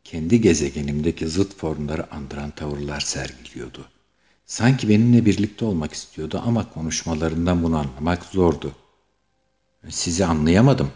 Kendi 0.05 0.40
gezegenimdeki 0.40 1.29
zıt 1.29 1.57
formları 1.57 2.12
andıran 2.12 2.51
tavırlar 2.51 3.01
sergiliyordu. 3.01 3.88
Sanki 4.46 4.88
benimle 4.88 5.27
birlikte 5.27 5.64
olmak 5.64 5.92
istiyordu 5.92 6.42
ama 6.46 6.73
konuşmalarından 6.73 7.62
bunu 7.62 7.79
anlamak 7.79 8.25
zordu. 8.25 8.75
Sizi 9.88 10.25
anlayamadım, 10.25 10.93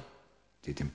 dedim. 0.66 0.92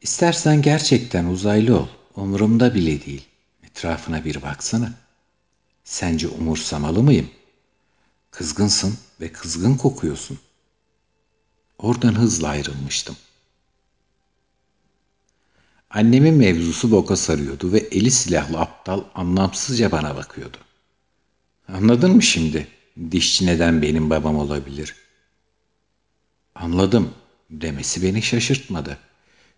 İstersen 0.00 0.62
gerçekten 0.62 1.24
uzaylı 1.24 1.80
ol, 1.80 1.86
umurumda 2.16 2.74
bile 2.74 3.06
değil. 3.06 3.26
Etrafına 3.62 4.24
bir 4.24 4.42
baksana. 4.42 4.92
Sence 5.84 6.28
umursamalı 6.28 7.02
mıyım? 7.02 7.30
Kızgınsın 8.30 8.98
ve 9.20 9.32
kızgın 9.32 9.74
kokuyorsun. 9.74 10.38
Oradan 11.78 12.14
hızla 12.14 12.48
ayrılmıştım. 12.48 13.16
Annemin 15.90 16.34
mevzusu 16.34 16.90
boka 16.90 17.16
sarıyordu 17.16 17.72
ve 17.72 17.78
eli 17.78 18.10
silahlı 18.10 18.60
aptal 18.60 19.04
anlamsızca 19.14 19.92
bana 19.92 20.16
bakıyordu. 20.16 20.56
Anladın 21.68 22.10
mı 22.16 22.22
şimdi? 22.22 22.68
Dişçi 23.10 23.46
neden 23.46 23.82
benim 23.82 24.10
babam 24.10 24.36
olabilir? 24.36 25.03
Anladım 26.54 27.14
demesi 27.50 28.02
beni 28.02 28.22
şaşırtmadı. 28.22 28.98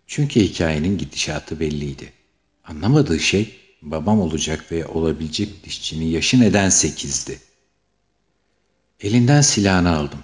Çünkü 0.07 0.41
hikayenin 0.41 0.99
gidişatı 0.99 1.61
belliydi. 1.61 2.13
Anlamadığı 2.65 3.21
şey 3.21 3.61
babam 3.83 4.21
olacak 4.21 4.73
ve 4.73 4.87
olabilecek 4.87 5.65
dişçinin 5.65 6.07
yaşı 6.07 6.41
neden 6.41 6.69
sekizdi. 6.69 7.41
Elinden 9.01 9.41
silahını 9.41 9.97
aldım. 9.97 10.21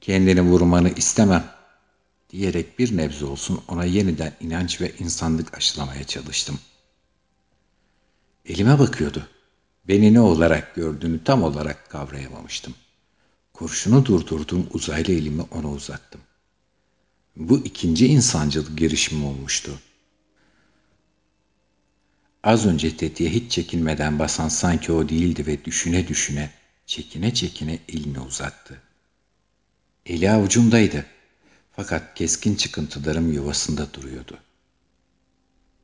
Kendini 0.00 0.42
vurmanı 0.42 0.90
istemem 0.90 1.44
diyerek 2.30 2.78
bir 2.78 2.96
nebze 2.96 3.24
olsun 3.24 3.62
ona 3.68 3.84
yeniden 3.84 4.36
inanç 4.40 4.80
ve 4.80 4.92
insanlık 4.98 5.56
aşılamaya 5.56 6.04
çalıştım. 6.04 6.58
Elime 8.46 8.78
bakıyordu. 8.78 9.28
Beni 9.88 10.14
ne 10.14 10.20
olarak 10.20 10.74
gördüğünü 10.74 11.24
tam 11.24 11.42
olarak 11.42 11.90
kavrayamamıştım. 11.90 12.74
Kurşunu 13.62 14.06
durdurduğum 14.06 14.66
uzaylı 14.70 15.12
elimi 15.12 15.42
ona 15.42 15.70
uzattım. 15.70 16.20
Bu 17.36 17.58
ikinci 17.58 18.06
insancıl 18.06 18.76
girişim 18.76 19.24
olmuştu. 19.24 19.78
Az 22.42 22.66
önce 22.66 22.96
tetiğe 22.96 23.30
hiç 23.30 23.52
çekinmeden 23.52 24.18
basan 24.18 24.48
sanki 24.48 24.92
o 24.92 25.08
değildi 25.08 25.46
ve 25.46 25.64
düşüne 25.64 26.08
düşüne, 26.08 26.50
çekine 26.86 27.34
çekine 27.34 27.78
elini 27.88 28.20
uzattı. 28.20 28.82
Eli 30.06 30.30
avucumdaydı. 30.30 31.06
Fakat 31.76 32.14
keskin 32.14 32.54
çıkıntılarım 32.54 33.32
yuvasında 33.32 33.94
duruyordu. 33.94 34.38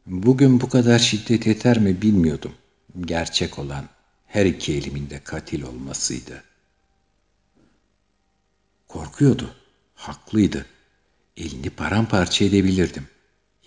Bugün 0.07 0.61
bu 0.61 0.69
kadar 0.69 0.99
şiddet 0.99 1.47
yeter 1.47 1.79
mi 1.79 2.03
bilmiyordum. 2.03 2.55
Gerçek 3.01 3.59
olan 3.59 3.88
her 4.27 4.47
iki 4.47 4.75
elimin 4.75 5.11
de 5.11 5.21
katil 5.25 5.62
olmasıydı. 5.62 6.48
Korkuyordu. 8.88 9.55
Haklıydı. 9.94 10.66
Elini 11.37 11.70
paramparça 11.70 12.44
edebilirdim. 12.44 13.09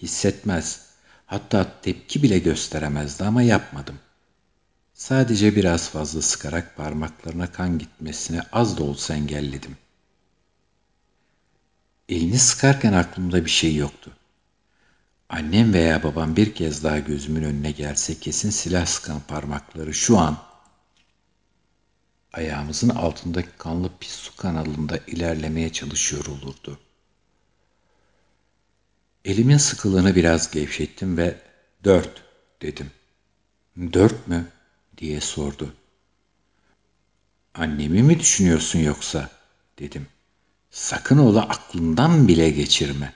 Hissetmez. 0.01 0.91
Hatta 1.25 1.81
tepki 1.81 2.23
bile 2.23 2.39
gösteremezdi 2.39 3.23
ama 3.23 3.41
yapmadım. 3.41 3.99
Sadece 4.93 5.55
biraz 5.55 5.89
fazla 5.89 6.21
sıkarak 6.21 6.77
parmaklarına 6.77 7.51
kan 7.51 7.79
gitmesine 7.79 8.41
az 8.51 8.77
da 8.77 8.83
olsa 8.83 9.13
engelledim. 9.13 9.77
Elini 12.09 12.39
sıkarken 12.39 12.93
aklımda 12.93 13.45
bir 13.45 13.49
şey 13.49 13.75
yoktu. 13.75 14.11
Annem 15.29 15.73
veya 15.73 16.03
babam 16.03 16.35
bir 16.35 16.55
kez 16.55 16.83
daha 16.83 16.99
gözümün 16.99 17.43
önüne 17.43 17.71
gelse 17.71 18.19
kesin 18.19 18.49
silah 18.49 18.85
sıkan 18.85 19.21
parmakları 19.27 19.93
şu 19.93 20.17
an 20.17 20.37
ayağımızın 22.33 22.89
altındaki 22.89 23.49
kanlı 23.57 23.89
pis 23.99 24.11
su 24.11 24.35
kanalında 24.35 24.97
ilerlemeye 25.07 25.73
çalışıyor 25.73 26.25
olurdu. 26.25 26.79
Elimin 29.25 29.57
sıkılığını 29.57 30.15
biraz 30.15 30.51
gevşettim 30.51 31.17
ve 31.17 31.35
dört 31.83 32.23
dedim. 32.61 32.91
Dört 33.93 34.27
mü? 34.27 34.47
diye 34.97 35.21
sordu. 35.21 35.73
Annemi 37.53 38.03
mi 38.03 38.19
düşünüyorsun 38.19 38.79
yoksa? 38.79 39.29
dedim. 39.79 40.07
Sakın 40.71 41.17
ola 41.17 41.41
aklından 41.41 42.27
bile 42.27 42.49
geçirme. 42.49 43.13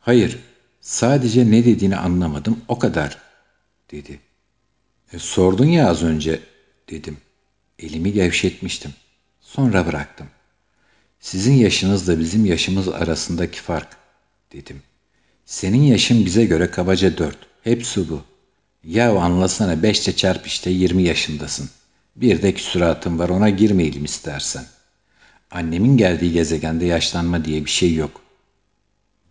Hayır, 0.00 0.38
sadece 0.80 1.50
ne 1.50 1.64
dediğini 1.64 1.96
anlamadım, 1.96 2.60
o 2.68 2.78
kadar, 2.78 3.18
dedi. 3.90 4.20
E, 5.12 5.18
sordun 5.18 5.66
ya 5.66 5.88
az 5.88 6.02
önce, 6.02 6.40
dedim. 6.90 7.16
Elimi 7.82 8.12
gevşetmiştim. 8.12 8.94
Sonra 9.40 9.86
bıraktım. 9.86 10.26
Sizin 11.20 11.54
yaşınızla 11.54 12.18
bizim 12.18 12.46
yaşımız 12.46 12.88
arasındaki 12.88 13.60
fark, 13.60 13.96
dedim. 14.52 14.82
Senin 15.46 15.82
yaşın 15.82 16.26
bize 16.26 16.44
göre 16.44 16.70
kabaca 16.70 17.18
dört. 17.18 17.38
Hepsi 17.64 18.08
bu. 18.08 18.22
Ya 18.84 19.18
anlasana 19.18 19.82
beşte 19.82 20.16
çarp 20.16 20.46
işte 20.46 20.70
yirmi 20.70 21.02
yaşındasın. 21.02 21.70
Bir 22.16 22.42
de 22.42 22.54
küsuratın 22.54 23.18
var 23.18 23.28
ona 23.28 23.50
girmeyelim 23.50 24.04
istersen. 24.04 24.64
Annemin 25.50 25.96
geldiği 25.96 26.32
gezegende 26.32 26.86
yaşlanma 26.86 27.44
diye 27.44 27.64
bir 27.64 27.70
şey 27.70 27.94
yok. 27.94 28.22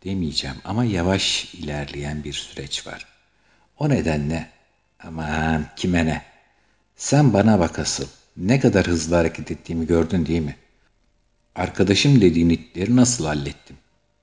Demeyeceğim 0.03 0.57
ama 0.63 0.85
yavaş 0.85 1.53
ilerleyen 1.53 2.23
bir 2.23 2.33
süreç 2.33 2.87
var. 2.87 3.07
O 3.79 3.89
nedenle 3.89 4.49
aman 5.03 5.65
kime 5.75 6.05
ne? 6.05 6.21
Sen 6.95 7.33
bana 7.33 7.59
bak 7.59 7.79
asıl. 7.79 8.07
Ne 8.39 8.59
kadar 8.59 8.87
hızlı 8.87 9.15
hareket 9.15 9.51
ettiğimi 9.51 9.87
gördün 9.87 10.25
değil 10.25 10.41
mi? 10.41 10.55
Arkadaşım 11.55 12.21
dediğin 12.21 12.49
itleri 12.49 12.95
nasıl 12.95 13.25
hallettim? 13.25 13.77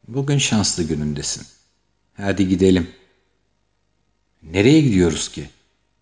Bugün 0.09 0.39
şanslı 0.39 0.83
günündesin. 0.83 1.47
Hadi 2.15 2.49
gidelim. 2.49 2.91
Nereye 4.43 4.81
gidiyoruz 4.81 5.29
ki? 5.29 5.51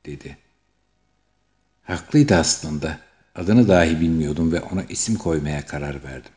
dedi. 0.06 0.36
Haklıydı 1.82 2.34
aslında. 2.34 2.98
Adını 3.34 3.68
dahi 3.68 4.00
bilmiyordum 4.00 4.52
ve 4.52 4.60
ona 4.60 4.84
isim 4.84 5.16
koymaya 5.16 5.66
karar 5.66 6.04
verdim. 6.04 6.32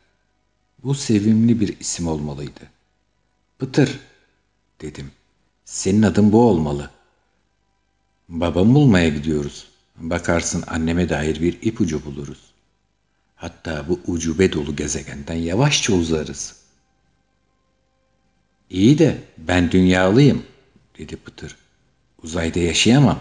Bu 0.84 0.94
sevimli 0.94 1.60
bir 1.60 1.80
isim 1.80 2.08
olmalıydı. 2.08 2.60
Pıtır, 3.58 4.00
dedim. 4.80 5.10
Senin 5.64 6.02
adın 6.02 6.32
bu 6.32 6.42
olmalı. 6.48 6.90
Babamı 8.28 8.74
bulmaya 8.74 9.08
gidiyoruz. 9.08 9.68
Bakarsın 10.00 10.64
anneme 10.66 11.08
dair 11.08 11.40
bir 11.40 11.62
ipucu 11.62 12.04
buluruz. 12.04 12.38
Hatta 13.36 13.88
bu 13.88 14.00
ucube 14.06 14.52
dolu 14.52 14.76
gezegenden 14.76 15.34
yavaşça 15.34 15.92
uzarız. 15.92 16.56
İyi 18.70 18.98
de 18.98 19.22
ben 19.38 19.70
dünyalıyım, 19.70 20.46
dedi 20.98 21.16
Pıtır. 21.16 21.56
Uzayda 22.22 22.58
yaşayamam. 22.58 23.20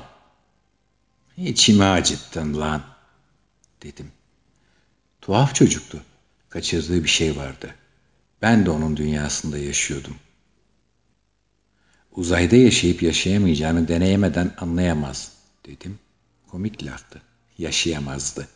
İçimi 1.38 1.84
acıttın 1.84 2.60
lan, 2.60 2.84
dedim. 3.84 4.12
Tuhaf 5.22 5.56
çocuktu. 5.56 6.02
Kaçırdığı 6.50 7.04
bir 7.04 7.10
şey 7.10 7.38
vardı. 7.38 7.76
Ben 8.42 8.66
de 8.66 8.70
onun 8.70 8.98
dünyasında 8.98 9.58
yaşıyordum. 9.58 10.16
Uzayda 12.12 12.56
yaşayıp 12.56 13.04
yaşayamayacağını 13.04 13.88
deneyemeden 13.88 14.54
anlayamaz 14.58 15.32
dedim. 15.66 16.00
Komik 16.48 16.86
laftı. 16.86 17.22
Yaşayamazdı. 17.58 18.48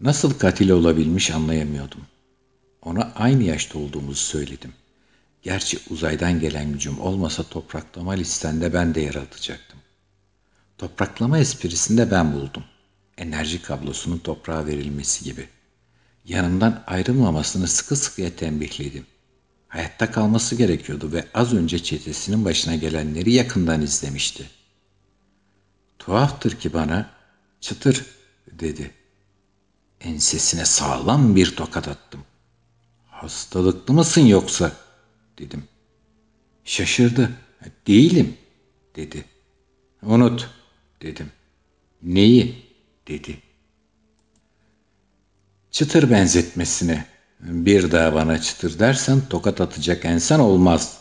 Nasıl 0.00 0.38
katil 0.38 0.70
olabilmiş 0.70 1.30
anlayamıyordum. 1.30 2.00
Ona 2.82 3.12
aynı 3.16 3.42
yaşta 3.42 3.78
olduğumuzu 3.78 4.20
söyledim. 4.20 4.72
Gerçi 5.42 5.78
uzaydan 5.90 6.40
gelen 6.40 6.72
gücüm 6.72 7.00
olmasa 7.00 7.42
topraklama 7.42 8.12
listende 8.12 8.72
ben 8.74 8.94
de 8.94 9.00
yer 9.00 9.14
alacaktım. 9.14 9.78
Topraklama 10.78 11.38
esprisinde 11.38 12.10
ben 12.10 12.32
buldum. 12.32 12.64
Enerji 13.16 13.62
kablosunun 13.62 14.18
toprağa 14.18 14.66
verilmesi 14.66 15.24
gibi. 15.24 15.48
Yanımdan 16.24 16.84
ayrılmamasını 16.86 17.68
sıkı 17.68 17.96
sıkıya 17.96 18.36
tembihledim. 18.36 19.06
Hayatta 19.68 20.10
kalması 20.10 20.56
gerekiyordu 20.56 21.12
ve 21.12 21.24
az 21.34 21.54
önce 21.54 21.82
çetesinin 21.82 22.44
başına 22.44 22.74
gelenleri 22.74 23.32
yakından 23.32 23.82
izlemişti. 23.82 24.57
Tuhaftır 26.08 26.58
ki 26.58 26.72
bana 26.72 27.10
çıtır 27.60 28.06
dedi. 28.52 28.90
Ensesine 30.00 30.64
sağlam 30.64 31.36
bir 31.36 31.56
tokat 31.56 31.88
attım. 31.88 32.24
Hastalıklı 33.06 33.94
mısın 33.94 34.20
yoksa? 34.20 34.72
dedim. 35.38 35.64
Şaşırdı. 36.64 37.30
Değilim 37.86 38.36
dedi. 38.96 39.24
Unut 40.02 40.50
dedim. 41.02 41.30
Neyi? 42.02 42.66
dedi. 43.08 43.38
Çıtır 45.70 46.10
benzetmesine. 46.10 47.06
Bir 47.40 47.92
daha 47.92 48.14
bana 48.14 48.40
çıtır 48.40 48.78
dersen 48.78 49.20
tokat 49.30 49.60
atacak 49.60 50.04
ensen 50.04 50.38
olmaz 50.38 50.98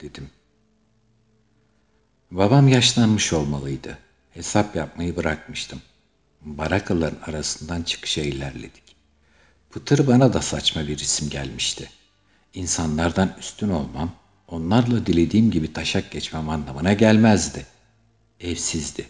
dedim. 0.00 0.30
Babam 2.30 2.68
yaşlanmış 2.68 3.32
olmalıydı. 3.32 4.07
Hesap 4.38 4.76
yapmayı 4.76 5.16
bırakmıştım. 5.16 5.82
Barakaların 6.40 7.18
arasından 7.26 7.82
çıkışa 7.82 8.22
ilerledik. 8.22 8.82
Pıtır 9.70 10.06
bana 10.06 10.32
da 10.32 10.42
saçma 10.42 10.88
bir 10.88 10.98
isim 10.98 11.30
gelmişti. 11.30 11.90
İnsanlardan 12.54 13.36
üstün 13.40 13.68
olmam, 13.68 14.12
onlarla 14.48 15.06
dilediğim 15.06 15.50
gibi 15.50 15.72
taşak 15.72 16.10
geçmem 16.10 16.48
anlamına 16.48 16.92
gelmezdi. 16.92 17.66
Evsizdi. 18.40 19.06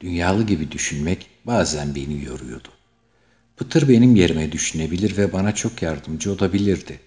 Dünyalı 0.00 0.46
gibi 0.46 0.72
düşünmek 0.72 1.26
bazen 1.44 1.94
beni 1.94 2.24
yoruyordu. 2.24 2.68
Pıtır 3.56 3.88
benim 3.88 4.16
yerime 4.16 4.52
düşünebilir 4.52 5.16
ve 5.16 5.32
bana 5.32 5.54
çok 5.54 5.82
yardımcı 5.82 6.32
olabilirdi. 6.32 7.00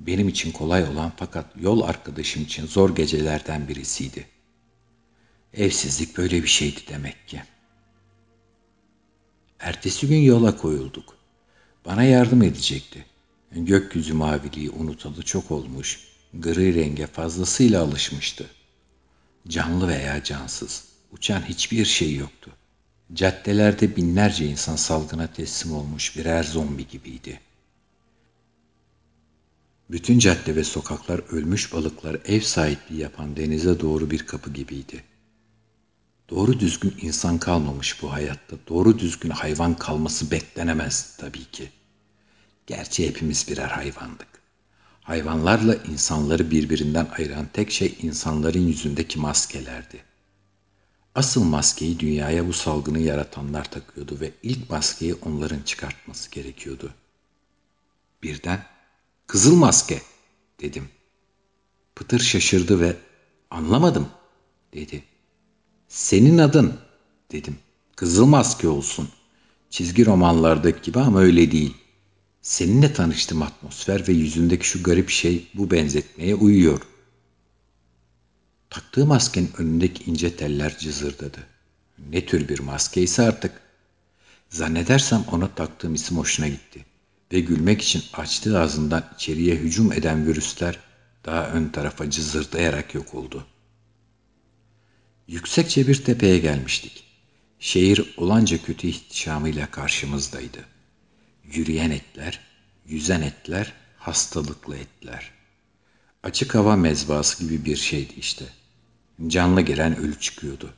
Benim 0.00 0.28
için 0.28 0.52
kolay 0.52 0.84
olan 0.84 1.12
fakat 1.16 1.46
yol 1.60 1.80
arkadaşım 1.80 2.42
için 2.42 2.66
zor 2.66 2.96
gecelerden 2.96 3.68
birisiydi. 3.68 4.35
Evsizlik 5.56 6.16
böyle 6.16 6.42
bir 6.42 6.48
şeydi 6.48 6.80
demek 6.88 7.28
ki. 7.28 7.42
Ertesi 9.60 10.08
gün 10.08 10.20
yola 10.20 10.56
koyulduk. 10.56 11.16
Bana 11.84 12.02
yardım 12.02 12.42
edecekti. 12.42 13.06
Gökyüzü 13.52 14.14
maviliği 14.14 14.70
unutalı 14.70 15.22
çok 15.22 15.50
olmuş, 15.50 16.00
gri 16.34 16.74
renge 16.74 17.06
fazlasıyla 17.06 17.82
alışmıştı. 17.82 18.50
Canlı 19.48 19.88
veya 19.88 20.24
cansız, 20.24 20.84
uçan 21.12 21.40
hiçbir 21.40 21.84
şey 21.84 22.14
yoktu. 22.14 22.50
Caddelerde 23.12 23.96
binlerce 23.96 24.46
insan 24.46 24.76
salgına 24.76 25.26
teslim 25.32 25.72
olmuş 25.72 26.16
birer 26.16 26.42
zombi 26.42 26.88
gibiydi. 26.88 27.40
Bütün 29.90 30.18
cadde 30.18 30.56
ve 30.56 30.64
sokaklar 30.64 31.18
ölmüş 31.18 31.72
balıklar 31.72 32.18
ev 32.24 32.40
sahipliği 32.40 33.00
yapan 33.00 33.36
denize 33.36 33.80
doğru 33.80 34.10
bir 34.10 34.26
kapı 34.26 34.52
gibiydi. 34.52 35.04
Doğru 36.30 36.60
düzgün 36.60 36.94
insan 37.00 37.38
kalmamış 37.38 38.02
bu 38.02 38.12
hayatta. 38.12 38.56
Doğru 38.68 38.98
düzgün 38.98 39.30
hayvan 39.30 39.74
kalması 39.74 40.30
beklenemez 40.30 41.16
tabii 41.16 41.44
ki. 41.44 41.70
Gerçi 42.66 43.08
hepimiz 43.08 43.48
birer 43.48 43.68
hayvandık. 43.68 44.28
Hayvanlarla 45.02 45.74
insanları 45.74 46.50
birbirinden 46.50 47.08
ayıran 47.18 47.46
tek 47.52 47.70
şey 47.70 47.98
insanların 48.02 48.66
yüzündeki 48.66 49.18
maskelerdi. 49.18 50.04
Asıl 51.14 51.44
maskeyi 51.44 51.98
dünyaya 51.98 52.46
bu 52.46 52.52
salgını 52.52 52.98
yaratanlar 52.98 53.70
takıyordu 53.70 54.20
ve 54.20 54.32
ilk 54.42 54.70
maskeyi 54.70 55.14
onların 55.14 55.60
çıkartması 55.60 56.30
gerekiyordu. 56.30 56.94
Birden 58.22 58.66
kızıl 59.26 59.56
maske 59.56 60.02
dedim. 60.60 60.88
Pıtır 61.94 62.20
şaşırdı 62.20 62.80
ve 62.80 62.96
anlamadım 63.50 64.08
dedi. 64.74 65.04
Senin 65.88 66.38
adın 66.38 66.74
dedim. 67.32 67.58
Kızıl 67.96 68.26
maske 68.26 68.68
olsun. 68.68 69.08
Çizgi 69.70 70.06
romanlardaki 70.06 70.82
gibi 70.82 70.98
ama 70.98 71.20
öyle 71.20 71.50
değil. 71.50 71.74
Seninle 72.42 72.92
tanıştım 72.92 73.42
atmosfer 73.42 74.08
ve 74.08 74.12
yüzündeki 74.12 74.68
şu 74.68 74.82
garip 74.82 75.10
şey 75.10 75.48
bu 75.54 75.70
benzetmeye 75.70 76.34
uyuyor. 76.34 76.80
Taktığı 78.70 79.06
maskenin 79.06 79.50
önündeki 79.58 80.10
ince 80.10 80.36
teller 80.36 80.78
cızırdadı. 80.78 81.38
Ne 82.10 82.26
tür 82.26 82.48
bir 82.48 82.58
maske 82.58 83.06
artık. 83.18 83.60
Zannedersem 84.50 85.24
ona 85.32 85.54
taktığım 85.54 85.94
isim 85.94 86.16
hoşuna 86.16 86.48
gitti. 86.48 86.84
Ve 87.32 87.40
gülmek 87.40 87.82
için 87.82 88.02
açtığı 88.12 88.60
ağzından 88.60 89.04
içeriye 89.14 89.54
hücum 89.54 89.92
eden 89.92 90.26
virüsler 90.26 90.78
daha 91.24 91.48
ön 91.48 91.68
tarafa 91.68 92.10
cızırdayarak 92.10 92.94
yok 92.94 93.14
oldu.'' 93.14 93.55
Yüksekçe 95.28 95.88
bir 95.88 96.04
tepeye 96.04 96.38
gelmiştik. 96.38 97.04
Şehir 97.58 98.14
olanca 98.16 98.62
kötü 98.62 98.86
ihtişamıyla 98.86 99.70
karşımızdaydı. 99.70 100.64
Yürüyen 101.44 101.90
etler, 101.90 102.40
yüzen 102.86 103.22
etler, 103.22 103.72
hastalıklı 103.98 104.76
etler. 104.76 105.30
Açık 106.22 106.54
hava 106.54 106.76
mezbası 106.76 107.44
gibi 107.44 107.64
bir 107.64 107.76
şeydi 107.76 108.12
işte. 108.16 108.44
Canlı 109.26 109.60
gelen 109.60 109.96
ölü 109.96 110.20
çıkıyordu. 110.20 110.74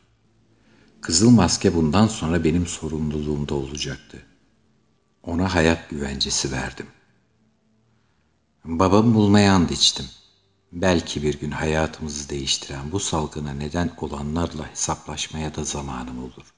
Kızıl 1.01 1.31
maske 1.31 1.75
bundan 1.75 2.07
sonra 2.07 2.45
benim 2.45 2.67
sorumluluğumda 2.67 3.55
olacaktı. 3.55 4.23
Ona 5.23 5.55
hayat 5.55 5.91
güvencesi 5.91 6.53
verdim. 6.53 6.87
Babamı 8.65 9.15
bulmaya 9.15 9.55
and 9.55 9.71
içtim. 9.71 10.07
Belki 10.73 11.23
bir 11.23 11.41
gün 11.41 11.51
hayatımızı 11.51 12.29
değiştiren 12.29 12.93
bu 12.93 13.01
salgına 13.01 13.53
neden 13.53 13.91
olanlarla 13.97 14.71
hesaplaşmaya 14.71 15.55
da 15.55 15.65
zamanım 15.65 16.25
olur. 16.25 16.55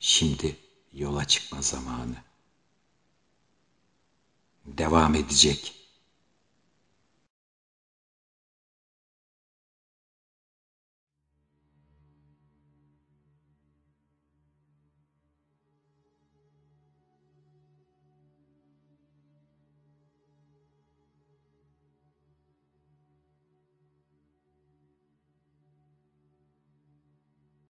Şimdi 0.00 0.56
yola 0.92 1.24
çıkma 1.24 1.62
zamanı. 1.62 2.16
Devam 4.66 5.14
edecek.'' 5.14 5.79